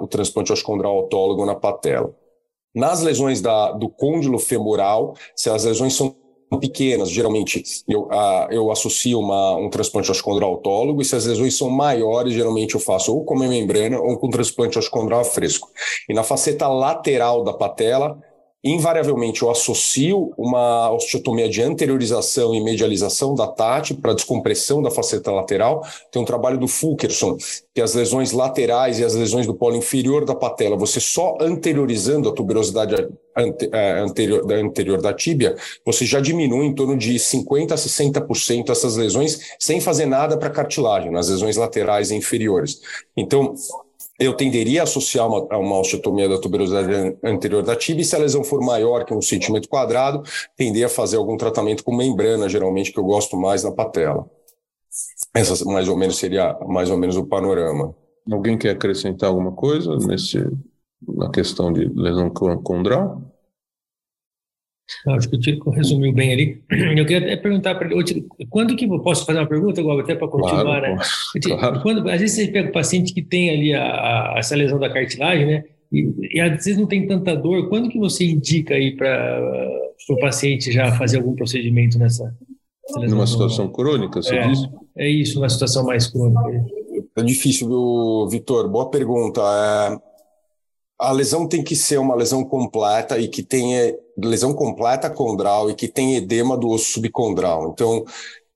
o 0.00 0.06
transplante 0.06 0.52
oscondral 0.52 0.96
autólogo 0.96 1.44
na 1.44 1.56
patela. 1.56 2.14
Nas 2.72 3.02
lesões 3.02 3.40
da, 3.40 3.72
do 3.72 3.88
côndilo 3.88 4.38
femoral, 4.38 5.16
se 5.34 5.50
as 5.50 5.64
lesões 5.64 5.94
são 5.94 6.14
pequenas, 6.60 7.10
geralmente 7.10 7.64
eu, 7.88 8.08
eu 8.48 8.70
associo 8.70 9.18
uma, 9.18 9.56
um 9.56 9.68
transplante 9.68 10.10
oscondral 10.10 10.50
autólogo, 10.50 11.02
e 11.02 11.04
se 11.04 11.16
as 11.16 11.26
lesões 11.26 11.56
são 11.56 11.68
maiores, 11.68 12.32
geralmente 12.32 12.76
eu 12.76 12.80
faço 12.80 13.12
ou 13.12 13.24
com 13.24 13.34
uma 13.34 13.48
membrana 13.48 13.98
ou 13.98 14.16
com 14.16 14.30
transplante 14.30 14.78
oscondral 14.78 15.24
fresco. 15.24 15.68
E 16.08 16.14
na 16.14 16.22
faceta 16.22 16.68
lateral 16.68 17.42
da 17.42 17.52
patela, 17.52 18.20
invariavelmente 18.62 19.42
eu 19.42 19.50
associo 19.50 20.32
uma 20.36 20.90
osteotomia 20.92 21.48
de 21.48 21.62
anteriorização 21.62 22.54
e 22.54 22.62
medialização 22.62 23.34
da 23.34 23.46
TAT 23.46 23.94
para 23.94 24.12
descompressão 24.12 24.82
da 24.82 24.90
faceta 24.90 25.30
lateral. 25.30 25.82
Tem 26.12 26.20
um 26.20 26.26
trabalho 26.26 26.58
do 26.58 26.68
Fulkerson, 26.68 27.38
que 27.74 27.80
as 27.80 27.94
lesões 27.94 28.32
laterais 28.32 28.98
e 28.98 29.04
as 29.04 29.14
lesões 29.14 29.46
do 29.46 29.54
polo 29.54 29.76
inferior 29.76 30.24
da 30.24 30.34
patela, 30.34 30.76
você 30.76 31.00
só 31.00 31.38
anteriorizando 31.40 32.28
a 32.28 32.32
tuberosidade 32.32 33.08
é, 33.72 34.00
anterior, 34.00 34.44
da 34.44 34.56
anterior 34.56 35.00
da 35.00 35.14
tíbia, 35.14 35.56
você 35.84 36.04
já 36.04 36.20
diminui 36.20 36.66
em 36.66 36.74
torno 36.74 36.98
de 36.98 37.14
50% 37.14 37.72
a 37.72 37.76
60% 37.76 38.70
essas 38.70 38.96
lesões 38.96 39.40
sem 39.58 39.80
fazer 39.80 40.06
nada 40.06 40.36
para 40.36 40.50
cartilagem, 40.50 41.10
nas 41.10 41.28
lesões 41.28 41.56
laterais 41.56 42.10
e 42.10 42.16
inferiores. 42.16 42.80
Então, 43.16 43.54
eu 44.20 44.34
tenderia 44.34 44.82
a 44.82 44.84
associar 44.84 45.26
uma, 45.26 45.46
a 45.50 45.58
uma 45.58 45.80
osteotomia 45.80 46.28
da 46.28 46.38
tuberosidade 46.38 47.16
anterior 47.24 47.62
da 47.62 47.74
tibia, 47.74 48.02
e 48.02 48.04
se 48.04 48.14
a 48.14 48.18
lesão 48.18 48.44
for 48.44 48.60
maior 48.60 49.04
que 49.06 49.14
um 49.14 49.22
centímetro 49.22 49.68
quadrado, 49.68 50.22
tender 50.56 50.84
a 50.84 50.90
fazer 50.90 51.16
algum 51.16 51.38
tratamento 51.38 51.82
com 51.82 51.96
membrana, 51.96 52.48
geralmente, 52.48 52.92
que 52.92 53.00
eu 53.00 53.04
gosto 53.04 53.34
mais 53.36 53.64
na 53.64 53.72
patela. 53.72 54.28
Essa 55.32 55.64
mais 55.64 55.88
ou 55.88 55.96
menos 55.96 56.18
seria 56.18 56.54
mais 56.68 56.90
ou 56.90 56.98
menos 56.98 57.16
o 57.16 57.24
panorama. 57.24 57.94
Alguém 58.30 58.58
quer 58.58 58.70
acrescentar 58.70 59.30
alguma 59.30 59.52
coisa 59.52 59.96
nesse, 60.06 60.38
na 61.08 61.30
questão 61.30 61.72
de 61.72 61.86
lesão 61.86 62.28
condral? 62.30 63.22
Acho 65.08 65.28
que 65.28 65.36
o 65.36 65.40
Tiro 65.40 65.70
resumiu 65.70 66.12
bem 66.12 66.32
ali. 66.32 66.62
Eu 66.96 67.06
queria 67.06 67.18
até 67.18 67.36
perguntar 67.36 67.74
para 67.74 67.90
ele, 67.90 68.26
quando 68.48 68.76
que 68.76 68.86
posso 68.86 69.24
fazer 69.24 69.38
uma 69.38 69.46
pergunta, 69.46 69.82
Gob, 69.82 70.00
até 70.00 70.14
para 70.14 70.28
continuar, 70.28 70.62
claro, 70.62 70.96
né? 70.96 70.98
Claro. 71.42 71.80
Quando, 71.80 72.08
às 72.08 72.20
vezes 72.20 72.36
você 72.36 72.48
pega 72.48 72.68
o 72.68 72.72
paciente 72.72 73.12
que 73.12 73.22
tem 73.22 73.50
ali 73.50 73.74
a, 73.74 73.82
a, 73.82 74.34
essa 74.38 74.56
lesão 74.56 74.78
da 74.78 74.90
cartilagem, 74.90 75.46
né? 75.46 75.64
E, 75.92 76.36
e, 76.36 76.40
às 76.40 76.52
vezes 76.52 76.76
não 76.76 76.86
tem 76.86 77.06
tanta 77.06 77.34
dor. 77.34 77.68
Quando 77.68 77.88
que 77.88 77.98
você 77.98 78.24
indica 78.24 78.74
aí 78.74 78.94
para 78.96 79.68
o 80.08 80.16
paciente 80.18 80.70
já 80.70 80.92
fazer 80.92 81.18
algum 81.18 81.34
procedimento 81.34 81.98
nessa, 81.98 82.32
lesão? 82.96 83.16
Numa 83.16 83.26
situação 83.26 83.68
crônica, 83.68 84.22
você 84.22 84.36
é, 84.36 84.48
diz? 84.48 84.68
É 84.96 85.08
isso, 85.08 85.38
uma 85.38 85.48
situação 85.48 85.84
mais 85.84 86.06
crônica. 86.06 86.64
É 87.16 87.22
difícil, 87.22 88.28
Vitor. 88.28 88.68
Boa 88.68 88.88
pergunta. 88.88 89.40
É 89.40 90.09
a 91.00 91.12
lesão 91.12 91.48
tem 91.48 91.64
que 91.64 91.74
ser 91.74 91.98
uma 91.98 92.14
lesão 92.14 92.44
completa 92.44 93.18
e 93.18 93.26
que 93.26 93.42
tenha 93.42 93.96
lesão 94.18 94.52
completa 94.52 95.08
condral 95.08 95.70
e 95.70 95.74
que 95.74 95.88
tenha 95.88 96.18
edema 96.18 96.56
do 96.58 96.68
osso 96.68 96.92
subcondral. 96.92 97.70
Então, 97.72 98.04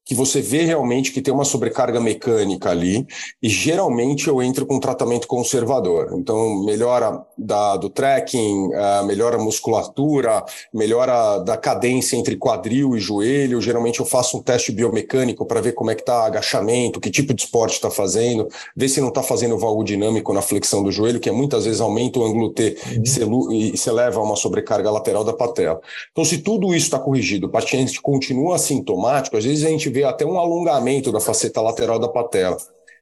que 0.05 0.15
você 0.15 0.41
vê 0.41 0.63
realmente 0.63 1.13
que 1.13 1.23
tem 1.23 1.33
uma 1.33 1.45
sobrecarga 1.45 1.99
mecânica 1.99 2.71
ali, 2.71 3.07
e 3.43 3.49
geralmente 3.49 4.29
eu 4.29 4.43
entro 4.43 4.67
com 4.67 4.79
tratamento 4.79 5.27
conservador. 5.27 6.15
Então, 6.19 6.63
melhora 6.65 7.25
da, 7.39 7.77
do 7.77 7.89
trekking, 7.89 8.69
uh, 8.69 9.05
melhora 9.07 9.37
a 9.37 9.43
musculatura, 9.43 10.45
melhora 10.73 11.39
da 11.39 11.57
cadência 11.57 12.17
entre 12.17 12.37
quadril 12.37 12.97
e 12.97 13.01
joelho. 13.01 13.61
Geralmente 13.61 14.01
eu 14.01 14.07
faço 14.07 14.37
um 14.37 14.43
teste 14.43 14.73
biomecânico 14.73 15.47
para 15.47 15.61
ver 15.61 15.73
como 15.73 15.91
é 15.91 15.95
que 15.95 16.03
está 16.03 16.27
agachamento, 16.27 17.01
que 17.01 17.11
tipo 17.11 17.33
de 17.33 17.43
esporte 17.43 17.75
está 17.75 17.91
fazendo, 17.91 18.47
ver 18.77 18.89
se 18.89 19.01
não 19.01 19.09
está 19.09 19.23
fazendo 19.23 19.59
valgo 19.59 19.83
dinâmico 19.83 20.33
na 20.33 20.43
flexão 20.43 20.83
do 20.83 20.93
joelho, 20.93 21.21
que 21.21 21.31
muitas 21.31 21.65
vezes 21.65 21.81
aumenta 21.81 22.19
o 22.19 22.25
ângulo 22.25 22.51
T 22.51 22.77
uhum. 22.97 23.53
e 23.53 23.77
se 23.77 23.91
leva 23.91 24.21
a 24.21 24.23
uma 24.23 24.37
sobrecarga 24.37 24.91
lateral 24.91 25.25
da 25.25 25.33
patela. 25.33 25.81
Então, 26.13 26.25
se 26.25 26.39
tudo 26.39 26.75
isso 26.75 26.87
está 26.87 26.99
corrigido, 26.99 27.47
o 27.47 27.51
paciente 27.51 28.01
continua 28.03 28.57
assintomático, 28.57 29.37
às 29.37 29.45
vezes 29.45 29.65
a 29.65 29.69
gente 29.69 29.94
vê 29.95 30.03
até 30.03 30.27
um 30.27 30.39
alongamento 30.39 31.13
da 31.13 31.21
faceta 31.21 31.61
lateral 31.61 32.01
da 32.01 32.09
patela. 32.09 32.57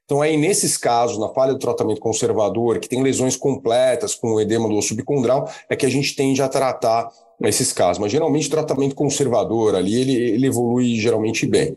Então, 0.05 0.21
aí, 0.21 0.37
nesses 0.37 0.77
casos, 0.77 1.17
na 1.17 1.29
falha 1.29 1.53
do 1.53 1.59
tratamento 1.59 1.99
conservador, 1.99 2.77
que 2.79 2.87
tem 2.87 3.01
lesões 3.01 3.35
completas 3.35 4.13
com 4.13 4.33
o 4.33 4.39
edema 4.39 4.69
do 4.69 4.79
subcondral, 4.79 5.49
é 5.67 5.75
que 5.75 5.87
a 5.87 5.89
gente 5.89 6.15
tende 6.15 6.39
a 6.41 6.47
tratar 6.47 7.09
esses 7.41 7.73
casos. 7.73 7.97
Mas, 7.97 8.11
geralmente, 8.11 8.47
o 8.47 8.51
tratamento 8.51 8.93
conservador 8.93 9.73
ali, 9.73 9.95
ele, 9.95 10.13
ele 10.13 10.47
evolui 10.47 10.95
geralmente 10.97 11.47
bem. 11.47 11.75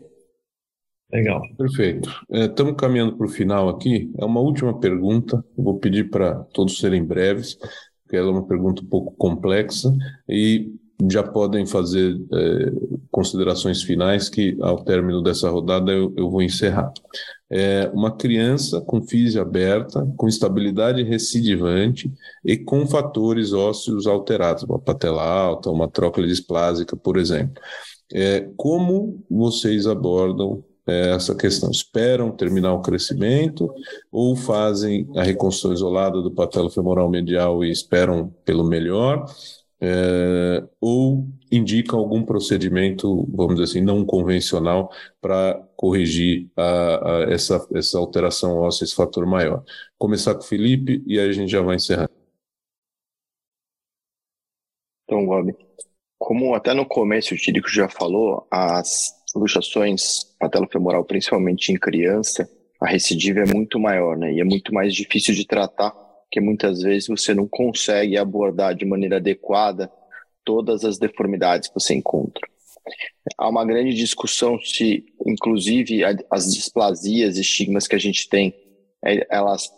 Legal. 1.11 1.41
Perfeito. 1.57 2.09
Estamos 2.29 2.73
é, 2.73 2.75
caminhando 2.75 3.17
para 3.17 3.25
o 3.25 3.29
final 3.29 3.69
aqui. 3.69 4.11
É 4.19 4.25
uma 4.25 4.41
última 4.41 4.77
pergunta. 4.77 5.43
vou 5.57 5.79
pedir 5.79 6.09
para 6.11 6.35
todos 6.53 6.77
serem 6.79 7.03
breves, 7.03 7.55
porque 8.03 8.17
ela 8.17 8.27
é 8.27 8.31
uma 8.31 8.45
pergunta 8.45 8.83
um 8.83 8.87
pouco 8.87 9.15
complexa. 9.15 9.91
E 10.29 10.69
já 11.09 11.21
podem 11.21 11.65
fazer 11.65 12.19
é, 12.33 12.71
considerações 13.11 13.83
finais 13.83 14.29
que, 14.29 14.57
ao 14.61 14.83
término 14.83 15.21
dessa 15.21 15.49
rodada, 15.49 15.91
eu, 15.91 16.13
eu 16.17 16.29
vou 16.29 16.41
encerrar. 16.41 16.91
É 17.49 17.89
uma 17.93 18.15
criança 18.15 18.81
com 18.81 19.01
física 19.01 19.41
aberta, 19.41 20.05
com 20.17 20.27
estabilidade 20.27 21.03
recidivante 21.03 22.11
e 22.43 22.57
com 22.57 22.85
fatores 22.85 23.53
ósseos 23.53 24.05
alterados, 24.05 24.63
uma 24.63 24.79
patela 24.79 25.23
alta, 25.23 25.69
uma 25.69 25.87
trócula 25.87 26.27
displásica, 26.27 26.95
por 26.97 27.17
exemplo. 27.17 27.61
É, 28.13 28.49
como 28.57 29.23
vocês 29.29 29.85
abordam 29.85 30.63
é, 30.85 31.11
essa 31.11 31.35
questão? 31.35 31.69
Esperam 31.69 32.31
terminar 32.31 32.73
o 32.73 32.81
crescimento 32.81 33.71
ou 34.11 34.35
fazem 34.35 35.07
a 35.15 35.23
reconstrução 35.23 35.73
isolada 35.73 36.21
do 36.21 36.31
patelo 36.31 36.69
femoral 36.69 37.09
medial 37.09 37.63
e 37.63 37.71
esperam 37.71 38.33
pelo 38.43 38.63
melhor? 38.63 39.25
É, 39.79 40.63
ou 40.81 41.27
indica 41.51 41.95
algum 41.95 42.23
procedimento, 42.23 43.27
vamos 43.31 43.55
dizer 43.55 43.63
assim, 43.63 43.81
não 43.81 44.05
convencional 44.05 44.91
para 45.21 45.53
corrigir 45.75 46.49
a, 46.55 47.25
a 47.25 47.31
essa, 47.31 47.65
essa 47.73 47.97
alteração 47.97 48.57
óssea, 48.57 48.85
esse 48.85 48.95
fator 48.95 49.25
maior. 49.25 49.63
Começar 49.97 50.33
com 50.33 50.41
o 50.41 50.45
Felipe 50.45 51.03
e 51.05 51.19
aí 51.19 51.29
a 51.29 51.33
gente 51.33 51.51
já 51.51 51.61
vai 51.61 51.75
encerrar. 51.75 52.09
Então, 55.03 55.25
Bob, 55.25 55.55
como 56.17 56.53
até 56.53 56.73
no 56.73 56.85
começo 56.85 57.33
o 57.33 57.37
Tirico 57.37 57.69
já 57.69 57.87
falou, 57.87 58.45
as 58.51 59.15
luxações 59.35 60.35
patelofemoral, 60.39 61.05
principalmente 61.05 61.71
em 61.71 61.75
criança, 61.75 62.49
a 62.81 62.87
recidiva 62.87 63.39
é 63.39 63.53
muito 63.53 63.79
maior, 63.79 64.17
né? 64.17 64.33
E 64.33 64.39
é 64.39 64.43
muito 64.43 64.73
mais 64.73 64.93
difícil 64.93 65.33
de 65.33 65.45
tratar, 65.45 65.93
porque 66.27 66.41
muitas 66.41 66.81
vezes 66.81 67.07
você 67.07 67.33
não 67.33 67.47
consegue 67.47 68.17
abordar 68.17 68.75
de 68.75 68.85
maneira 68.85 69.15
adequada 69.17 69.91
todas 70.43 70.83
as 70.83 70.97
deformidades 70.97 71.69
que 71.69 71.73
você 71.73 71.93
encontra. 71.93 72.45
Há 73.37 73.49
uma 73.49 73.65
grande 73.65 73.93
discussão 73.93 74.59
se, 74.59 75.05
inclusive, 75.25 76.01
as 76.29 76.53
displasias, 76.53 77.37
estigmas 77.37 77.87
que 77.87 77.95
a 77.95 77.99
gente 77.99 78.29
tem, 78.29 78.53
é, 79.03 79.25
elas 79.29 79.69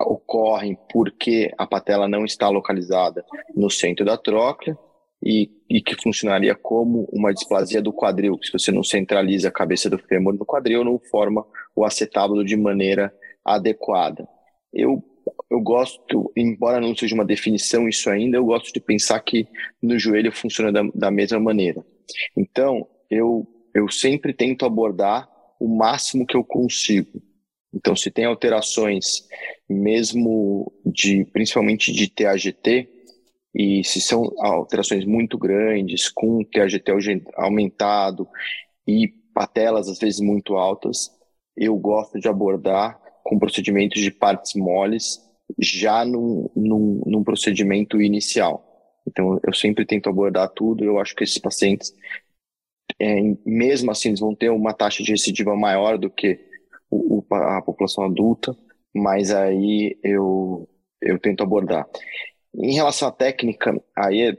ocorrem 0.00 0.76
porque 0.92 1.52
a 1.56 1.66
patela 1.66 2.08
não 2.08 2.24
está 2.24 2.48
localizada 2.48 3.24
no 3.54 3.70
centro 3.70 4.04
da 4.04 4.16
tróclea 4.16 4.76
e, 5.22 5.50
e, 5.70 5.80
que 5.80 5.94
funcionaria 6.02 6.54
como 6.54 7.08
uma 7.12 7.32
displasia 7.32 7.80
do 7.80 7.92
quadril. 7.92 8.38
Se 8.42 8.52
você 8.52 8.70
não 8.70 8.82
centraliza 8.82 9.48
a 9.48 9.52
cabeça 9.52 9.88
do 9.88 9.98
fêmur 9.98 10.34
no 10.34 10.44
quadril, 10.44 10.84
não 10.84 10.98
forma 10.98 11.46
o 11.74 11.84
acetábulo 11.84 12.44
de 12.44 12.56
maneira 12.56 13.14
adequada. 13.44 14.28
Eu, 14.72 15.02
eu 15.54 15.60
gosto, 15.60 16.32
embora 16.36 16.80
não 16.80 16.96
seja 16.96 17.14
uma 17.14 17.24
definição 17.24 17.88
isso 17.88 18.10
ainda, 18.10 18.36
eu 18.36 18.44
gosto 18.44 18.72
de 18.72 18.80
pensar 18.80 19.20
que 19.20 19.46
no 19.80 19.96
joelho 19.98 20.32
funciona 20.32 20.72
da, 20.72 20.82
da 20.92 21.10
mesma 21.12 21.38
maneira. 21.38 21.84
Então, 22.36 22.88
eu, 23.08 23.46
eu 23.72 23.88
sempre 23.88 24.32
tento 24.32 24.66
abordar 24.66 25.28
o 25.60 25.68
máximo 25.68 26.26
que 26.26 26.36
eu 26.36 26.42
consigo. 26.42 27.22
Então, 27.72 27.94
se 27.94 28.10
tem 28.10 28.24
alterações, 28.24 29.26
mesmo 29.68 30.72
de, 30.84 31.24
principalmente 31.26 31.92
de 31.92 32.08
TAGT, 32.08 32.88
e 33.54 33.84
se 33.84 34.00
são 34.00 34.32
alterações 34.38 35.04
muito 35.04 35.38
grandes, 35.38 36.08
com 36.08 36.42
TAGT 36.42 36.90
aumentado 37.36 38.26
e 38.86 39.08
patelas 39.32 39.88
às 39.88 39.98
vezes 40.00 40.18
muito 40.20 40.56
altas, 40.56 41.10
eu 41.56 41.76
gosto 41.76 42.18
de 42.18 42.28
abordar 42.28 43.00
com 43.22 43.38
procedimentos 43.38 44.02
de 44.02 44.10
partes 44.10 44.54
moles 44.54 45.23
já 45.58 46.04
num, 46.04 46.50
num, 46.54 47.02
num 47.06 47.24
procedimento 47.24 48.00
inicial. 48.00 48.64
Então, 49.06 49.38
eu 49.46 49.52
sempre 49.52 49.84
tento 49.84 50.08
abordar 50.08 50.48
tudo. 50.50 50.84
Eu 50.84 50.98
acho 50.98 51.14
que 51.14 51.24
esses 51.24 51.38
pacientes, 51.38 51.94
é, 52.98 53.16
mesmo 53.44 53.90
assim, 53.90 54.08
eles 54.08 54.20
vão 54.20 54.34
ter 54.34 54.50
uma 54.50 54.72
taxa 54.72 55.02
de 55.02 55.10
recidiva 55.10 55.54
maior 55.56 55.98
do 55.98 56.10
que 56.10 56.40
o, 56.90 57.18
o, 57.18 57.34
a 57.34 57.62
população 57.62 58.04
adulta, 58.04 58.56
mas 58.94 59.30
aí 59.30 59.98
eu, 60.02 60.68
eu 61.00 61.18
tento 61.18 61.42
abordar. 61.42 61.86
Em 62.54 62.74
relação 62.74 63.08
à 63.08 63.12
técnica, 63.12 63.74
aí 63.96 64.22
é, 64.22 64.38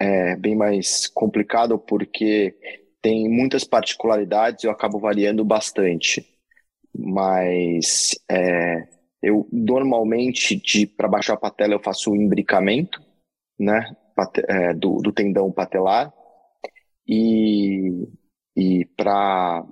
é 0.00 0.36
bem 0.36 0.56
mais 0.56 1.06
complicado 1.06 1.78
porque 1.78 2.54
tem 3.00 3.28
muitas 3.28 3.64
particularidades 3.64 4.64
e 4.64 4.66
eu 4.66 4.70
acabo 4.70 4.98
variando 4.98 5.44
bastante. 5.44 6.26
Mas 6.94 8.18
é, 8.30 8.86
eu 9.22 9.48
normalmente, 9.52 10.86
para 10.86 11.08
baixar 11.08 11.34
a 11.34 11.38
patela, 11.38 11.74
eu 11.74 11.82
faço 11.82 12.10
o 12.10 12.16
imbricamento, 12.16 13.00
né, 13.58 13.94
é, 14.48 14.74
do, 14.74 14.96
do 14.96 15.12
tendão 15.12 15.50
patelar. 15.52 16.12
E, 17.06 18.08
e 18.56 18.84
para 18.96 19.64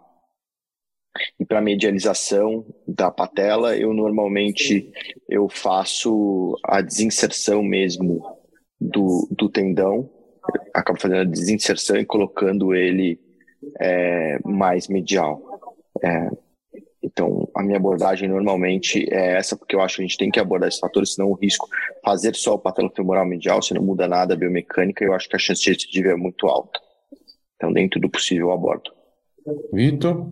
e 1.38 1.44
para 1.44 1.60
medialização 1.60 2.64
da 2.86 3.10
patela 3.10 3.76
eu 3.76 3.92
normalmente 3.92 4.92
eu 5.28 5.48
faço 5.48 6.56
a 6.64 6.80
desinserção 6.80 7.62
mesmo 7.62 8.22
do, 8.80 9.28
do 9.30 9.48
tendão. 9.48 10.08
Acabo 10.72 11.00
fazendo 11.00 11.20
a 11.20 11.24
desinserção 11.24 11.96
e 11.96 12.06
colocando 12.06 12.74
ele 12.74 13.20
é, 13.80 14.38
mais 14.44 14.88
medial. 14.88 15.60
É, 16.02 16.30
então, 17.02 17.48
a 17.54 17.62
minha 17.62 17.78
abordagem 17.78 18.28
normalmente 18.28 19.08
é 19.10 19.36
essa, 19.36 19.56
porque 19.56 19.74
eu 19.74 19.80
acho 19.80 19.96
que 19.96 20.02
a 20.02 20.06
gente 20.06 20.18
tem 20.18 20.30
que 20.30 20.38
abordar 20.38 20.68
esses 20.68 20.80
fatores, 20.80 21.14
senão 21.14 21.30
o 21.30 21.34
risco 21.34 21.66
fazer 22.04 22.34
só 22.34 22.54
o 22.54 22.58
patolofemoral 22.58 23.24
medial, 23.24 23.62
se 23.62 23.72
não 23.72 23.82
muda 23.82 24.06
nada 24.06 24.34
a 24.34 24.36
biomecânica, 24.36 25.02
eu 25.02 25.14
acho 25.14 25.28
que 25.28 25.36
a 25.36 25.38
chance 25.38 25.62
de 25.62 25.70
recidiva 25.70 26.10
é 26.10 26.16
muito 26.16 26.46
alta. 26.46 26.78
Então, 27.56 27.72
dentro 27.72 27.98
do 27.98 28.10
possível, 28.10 28.48
eu 28.48 28.52
abordo. 28.52 28.90
Vitor? 29.72 30.30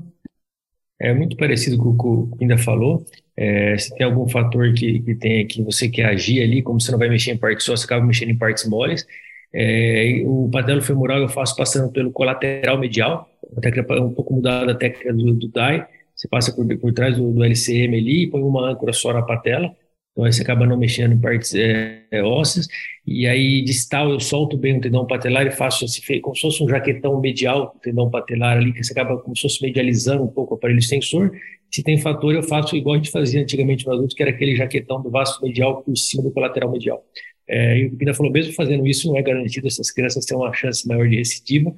É 1.00 1.14
muito 1.14 1.37
parecido 1.37 1.78
com 1.78 1.90
o 1.90 1.96
que 1.96 2.07
o 2.07 2.38
ainda 2.40 2.59
falou. 2.59 3.04
É, 3.37 3.78
se 3.78 3.94
tem 3.94 4.04
algum 4.04 4.28
fator 4.28 4.72
que, 4.74 5.00
que, 5.00 5.14
tem, 5.14 5.46
que 5.46 5.62
você 5.62 5.88
quer 5.88 6.07
agir 6.07 6.42
ali, 6.42 6.61
como 6.61 6.81
você 6.81 6.90
não 6.90 6.98
vai 6.98 7.09
mexer 7.09 7.31
em 7.31 7.37
partes 7.37 7.64
só, 7.64 7.76
você 7.76 7.85
acaba 7.85 8.04
mexendo 8.04 8.31
em 8.31 8.37
partes 8.37 8.68
moles. 8.68 9.07
É, 9.54 10.22
o 10.26 10.50
patelofemoral 10.52 11.18
eu 11.18 11.28
faço 11.28 11.57
passando 11.57 11.90
pelo 11.90 12.11
colateral 12.11 12.78
medial, 12.78 13.31
a 13.57 13.61
técnica, 13.61 14.02
um 14.02 14.12
pouco 14.12 14.35
mudada 14.35 14.72
a 14.72 14.74
técnica 14.74 15.14
do, 15.14 15.33
do 15.33 15.48
DAI, 15.48 15.87
você 16.18 16.26
passa 16.28 16.52
por, 16.52 16.66
por 16.78 16.92
trás 16.92 17.16
do, 17.16 17.33
do, 17.33 17.44
LCM 17.44 17.96
ali 17.96 18.24
e 18.24 18.26
põe 18.26 18.42
uma 18.42 18.68
âncora 18.70 18.92
só 18.92 19.12
na 19.12 19.22
patela, 19.22 19.70
então 20.11 20.24
aí 20.24 20.33
você 20.33 20.42
acaba 20.42 20.66
não 20.66 20.76
mexendo 20.76 21.12
em 21.12 21.20
partes 21.20 21.54
é, 21.54 22.02
é, 22.11 22.22
ósseas, 22.22 22.66
e 23.07 23.24
aí 23.28 23.62
distal 23.62 24.11
eu 24.11 24.18
solto 24.18 24.57
bem 24.57 24.78
o 24.78 24.81
tendão 24.81 25.07
patelar 25.07 25.46
e 25.46 25.52
faço 25.52 25.87
como 26.20 26.35
se 26.35 26.42
fosse 26.42 26.64
um 26.64 26.68
jaquetão 26.68 27.20
medial, 27.20 27.72
o 27.76 27.78
tendão 27.78 28.11
patelar 28.11 28.57
ali, 28.57 28.72
que 28.72 28.83
você 28.83 28.92
acaba 28.92 29.16
como 29.18 29.37
se 29.37 29.42
fosse 29.42 29.62
medializando 29.62 30.24
um 30.24 30.28
pouco 30.28 30.54
o 30.54 30.57
aparelho 30.57 30.81
extensor, 30.81 31.31
se 31.70 31.85
tem 31.85 31.98
fator 31.98 32.35
eu 32.35 32.42
faço 32.42 32.74
igual 32.76 32.94
a 32.94 32.98
gente 32.98 33.11
fazia 33.11 33.40
antigamente 33.40 33.87
no 33.87 33.92
adulto, 33.92 34.16
que 34.16 34.22
era 34.22 34.33
aquele 34.33 34.57
jaquetão 34.57 35.00
do 35.00 35.11
vasto 35.11 35.40
medial 35.44 35.83
por 35.83 35.96
cima 35.96 36.22
do 36.24 36.33
colateral 36.33 36.72
medial. 36.72 37.04
É, 37.46 37.78
e 37.78 37.87
o 37.87 37.96
Pina 37.96 38.12
falou, 38.12 38.33
mesmo 38.33 38.52
fazendo 38.54 38.87
isso, 38.87 39.09
não 39.09 39.16
é 39.16 39.22
garantido 39.22 39.66
essas 39.66 39.90
crianças 39.90 40.24
terem 40.24 40.42
uma 40.42 40.52
chance 40.52 40.87
maior 40.87 41.09
de 41.09 41.16
recidiva, 41.16 41.72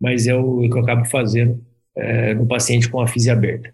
mas 0.00 0.26
é 0.26 0.34
o 0.34 0.68
que 0.68 0.76
eu 0.76 0.80
acabo 0.80 1.04
fazendo 1.06 1.64
é, 1.96 2.34
no 2.34 2.46
paciente 2.46 2.88
com 2.90 3.00
a 3.00 3.06
fisia 3.06 3.32
aberta. 3.32 3.72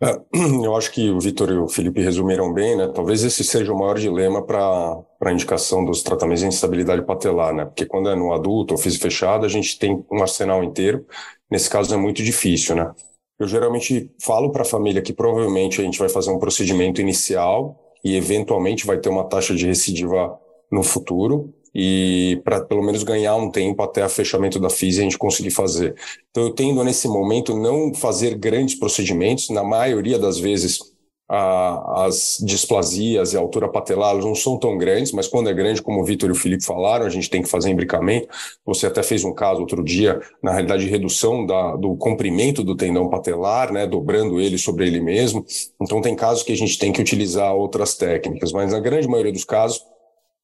É, 0.00 0.20
eu 0.64 0.76
acho 0.76 0.92
que 0.92 1.10
o 1.10 1.20
Vitor 1.20 1.50
e 1.50 1.58
o 1.58 1.68
Felipe 1.68 2.00
resumiram 2.00 2.52
bem, 2.52 2.76
né? 2.76 2.88
Talvez 2.88 3.24
esse 3.24 3.42
seja 3.42 3.72
o 3.72 3.78
maior 3.78 3.98
dilema 3.98 4.42
para 4.42 5.02
a 5.20 5.32
indicação 5.32 5.84
dos 5.84 6.02
tratamentos 6.02 6.40
de 6.40 6.48
instabilidade 6.48 7.02
patelar, 7.02 7.52
né? 7.52 7.64
Porque 7.64 7.84
quando 7.86 8.08
é 8.08 8.14
no 8.14 8.32
adulto 8.32 8.74
ou 8.74 8.78
físico 8.78 9.02
fechado, 9.04 9.44
a 9.44 9.48
gente 9.48 9.78
tem 9.78 10.04
um 10.10 10.22
arsenal 10.22 10.62
inteiro. 10.62 11.04
Nesse 11.50 11.68
caso 11.68 11.92
é 11.92 11.96
muito 11.96 12.22
difícil, 12.22 12.76
né? 12.76 12.92
Eu 13.38 13.46
geralmente 13.46 14.10
falo 14.20 14.50
para 14.50 14.62
a 14.62 14.64
família 14.66 15.02
que 15.02 15.12
provavelmente 15.12 15.80
a 15.80 15.84
gente 15.84 15.98
vai 15.98 16.08
fazer 16.08 16.30
um 16.30 16.38
procedimento 16.38 17.00
inicial 17.00 17.94
e 18.04 18.16
eventualmente 18.16 18.86
vai 18.86 18.98
ter 18.98 19.08
uma 19.08 19.24
taxa 19.24 19.54
de 19.54 19.66
recidiva 19.66 20.38
no 20.70 20.82
futuro 20.82 21.54
e 21.80 22.40
para 22.42 22.60
pelo 22.62 22.82
menos 22.82 23.04
ganhar 23.04 23.36
um 23.36 23.52
tempo 23.52 23.80
até 23.84 24.04
o 24.04 24.08
fechamento 24.08 24.58
da 24.58 24.68
FIS 24.68 24.98
a 24.98 25.02
gente 25.02 25.16
conseguir 25.16 25.52
fazer. 25.52 25.94
Então 26.28 26.42
eu 26.42 26.50
tendo 26.50 26.82
nesse 26.82 27.06
momento 27.06 27.56
não 27.56 27.94
fazer 27.94 28.36
grandes 28.36 28.74
procedimentos, 28.74 29.48
na 29.50 29.62
maioria 29.62 30.18
das 30.18 30.40
vezes 30.40 30.80
a, 31.28 32.06
as 32.06 32.38
displasias 32.44 33.32
e 33.32 33.36
a 33.36 33.40
altura 33.40 33.68
patelar 33.68 34.16
não 34.16 34.34
são 34.34 34.58
tão 34.58 34.76
grandes, 34.76 35.12
mas 35.12 35.28
quando 35.28 35.50
é 35.50 35.54
grande, 35.54 35.80
como 35.80 36.00
o 36.00 36.04
Vitor 36.04 36.30
e 36.30 36.32
o 36.32 36.34
Felipe 36.34 36.64
falaram, 36.64 37.06
a 37.06 37.10
gente 37.10 37.30
tem 37.30 37.42
que 37.42 37.48
fazer 37.48 37.70
imbricamento. 37.70 38.26
Você 38.66 38.88
até 38.88 39.04
fez 39.04 39.22
um 39.22 39.32
caso 39.32 39.60
outro 39.60 39.84
dia, 39.84 40.20
na 40.42 40.50
realidade, 40.50 40.84
de 40.84 40.90
redução 40.90 41.46
da, 41.46 41.76
do 41.76 41.94
comprimento 41.94 42.64
do 42.64 42.74
tendão 42.74 43.08
patelar, 43.08 43.72
né, 43.72 43.86
dobrando 43.86 44.40
ele 44.40 44.58
sobre 44.58 44.84
ele 44.84 45.00
mesmo. 45.00 45.44
Então 45.80 46.00
tem 46.00 46.16
casos 46.16 46.42
que 46.42 46.52
a 46.52 46.56
gente 46.56 46.76
tem 46.76 46.90
que 46.90 47.00
utilizar 47.00 47.54
outras 47.54 47.94
técnicas, 47.94 48.50
mas 48.50 48.72
na 48.72 48.80
grande 48.80 49.06
maioria 49.06 49.32
dos 49.32 49.44
casos, 49.44 49.80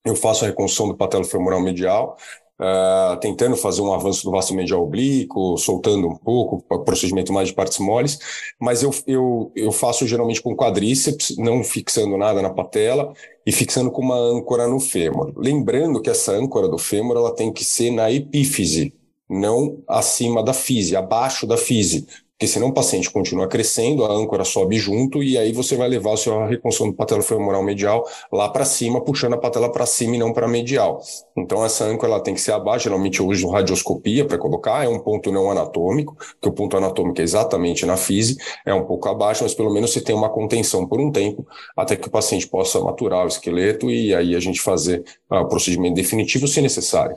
eu 0.04 0.14
faço 0.14 0.44
a 0.44 0.48
reconstrução 0.48 0.88
do 0.88 0.96
patelo 0.96 1.24
femoral 1.24 1.60
medial, 1.60 2.16
uh, 2.60 3.18
tentando 3.20 3.56
fazer 3.56 3.80
um 3.80 3.92
avanço 3.92 4.24
do 4.24 4.30
vasto 4.30 4.54
medial 4.54 4.82
oblíquo, 4.82 5.56
soltando 5.56 6.06
um 6.06 6.16
pouco, 6.16 6.62
procedimento 6.84 7.32
mais 7.32 7.48
de 7.48 7.54
partes 7.54 7.78
moles, 7.78 8.18
mas 8.60 8.82
eu, 8.82 8.90
eu, 9.06 9.52
eu 9.56 9.72
faço 9.72 10.06
geralmente 10.06 10.42
com 10.42 10.56
quadríceps, 10.56 11.36
não 11.38 11.64
fixando 11.64 12.16
nada 12.16 12.42
na 12.42 12.50
patela 12.50 13.12
e 13.46 13.52
fixando 13.52 13.90
com 13.90 14.02
uma 14.02 14.16
âncora 14.16 14.68
no 14.68 14.78
fêmur. 14.78 15.32
Lembrando 15.36 16.00
que 16.00 16.10
essa 16.10 16.32
âncora 16.32 16.68
do 16.68 16.78
fêmur 16.78 17.16
ela 17.16 17.34
tem 17.34 17.52
que 17.52 17.64
ser 17.64 17.90
na 17.90 18.10
epífise, 18.10 18.94
não 19.28 19.82
acima 19.88 20.42
da 20.42 20.52
fise, 20.52 20.94
abaixo 20.94 21.46
da 21.46 21.56
fise, 21.56 22.06
porque 22.36 22.48
senão 22.48 22.68
o 22.68 22.74
paciente 22.74 23.10
continua 23.10 23.46
crescendo, 23.46 24.04
a 24.04 24.12
âncora 24.12 24.44
sobe 24.44 24.76
junto 24.76 25.22
e 25.22 25.38
aí 25.38 25.52
você 25.52 25.76
vai 25.76 25.88
levar 25.88 26.14
a 26.14 26.16
sua 26.16 26.46
reconstrução 26.48 26.90
do 26.90 26.96
patelofemoral 26.96 27.62
medial 27.62 28.04
lá 28.32 28.48
para 28.48 28.64
cima, 28.64 29.00
puxando 29.00 29.34
a 29.34 29.38
patela 29.38 29.70
para 29.70 29.86
cima 29.86 30.16
e 30.16 30.18
não 30.18 30.32
para 30.32 30.48
medial. 30.48 31.00
Então 31.36 31.64
essa 31.64 31.84
âncora 31.84 32.12
ela 32.12 32.20
tem 32.20 32.34
que 32.34 32.40
ser 32.40 32.50
abaixo, 32.50 32.84
geralmente 32.84 33.20
eu 33.20 33.28
uso 33.28 33.48
radioscopia 33.48 34.24
para 34.24 34.36
colocar, 34.36 34.84
é 34.84 34.88
um 34.88 34.98
ponto 34.98 35.30
não 35.30 35.48
anatômico, 35.48 36.16
que 36.42 36.48
o 36.48 36.52
ponto 36.52 36.76
anatômico 36.76 37.20
é 37.20 37.24
exatamente 37.24 37.86
na 37.86 37.96
fise, 37.96 38.36
é 38.66 38.74
um 38.74 38.84
pouco 38.84 39.08
abaixo, 39.08 39.44
mas 39.44 39.54
pelo 39.54 39.72
menos 39.72 39.92
você 39.92 40.00
tem 40.00 40.14
uma 40.14 40.28
contenção 40.28 40.88
por 40.88 41.00
um 41.00 41.12
tempo, 41.12 41.46
até 41.76 41.94
que 41.94 42.08
o 42.08 42.10
paciente 42.10 42.48
possa 42.48 42.80
maturar 42.80 43.24
o 43.24 43.28
esqueleto 43.28 43.88
e 43.88 44.12
aí 44.12 44.34
a 44.34 44.40
gente 44.40 44.60
fazer 44.60 45.04
ah, 45.30 45.42
o 45.42 45.48
procedimento 45.48 45.94
definitivo 45.94 46.48
se 46.48 46.60
necessário. 46.60 47.16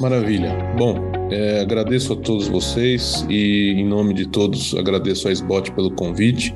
Maravilha. 0.00 0.52
Bom, 0.76 1.12
é, 1.30 1.60
agradeço 1.60 2.12
a 2.12 2.16
todos 2.16 2.48
vocês 2.48 3.24
e, 3.28 3.74
em 3.76 3.86
nome 3.86 4.12
de 4.12 4.26
todos, 4.26 4.74
agradeço 4.74 5.28
a 5.28 5.32
SBOT 5.32 5.72
pelo 5.72 5.90
convite. 5.90 6.54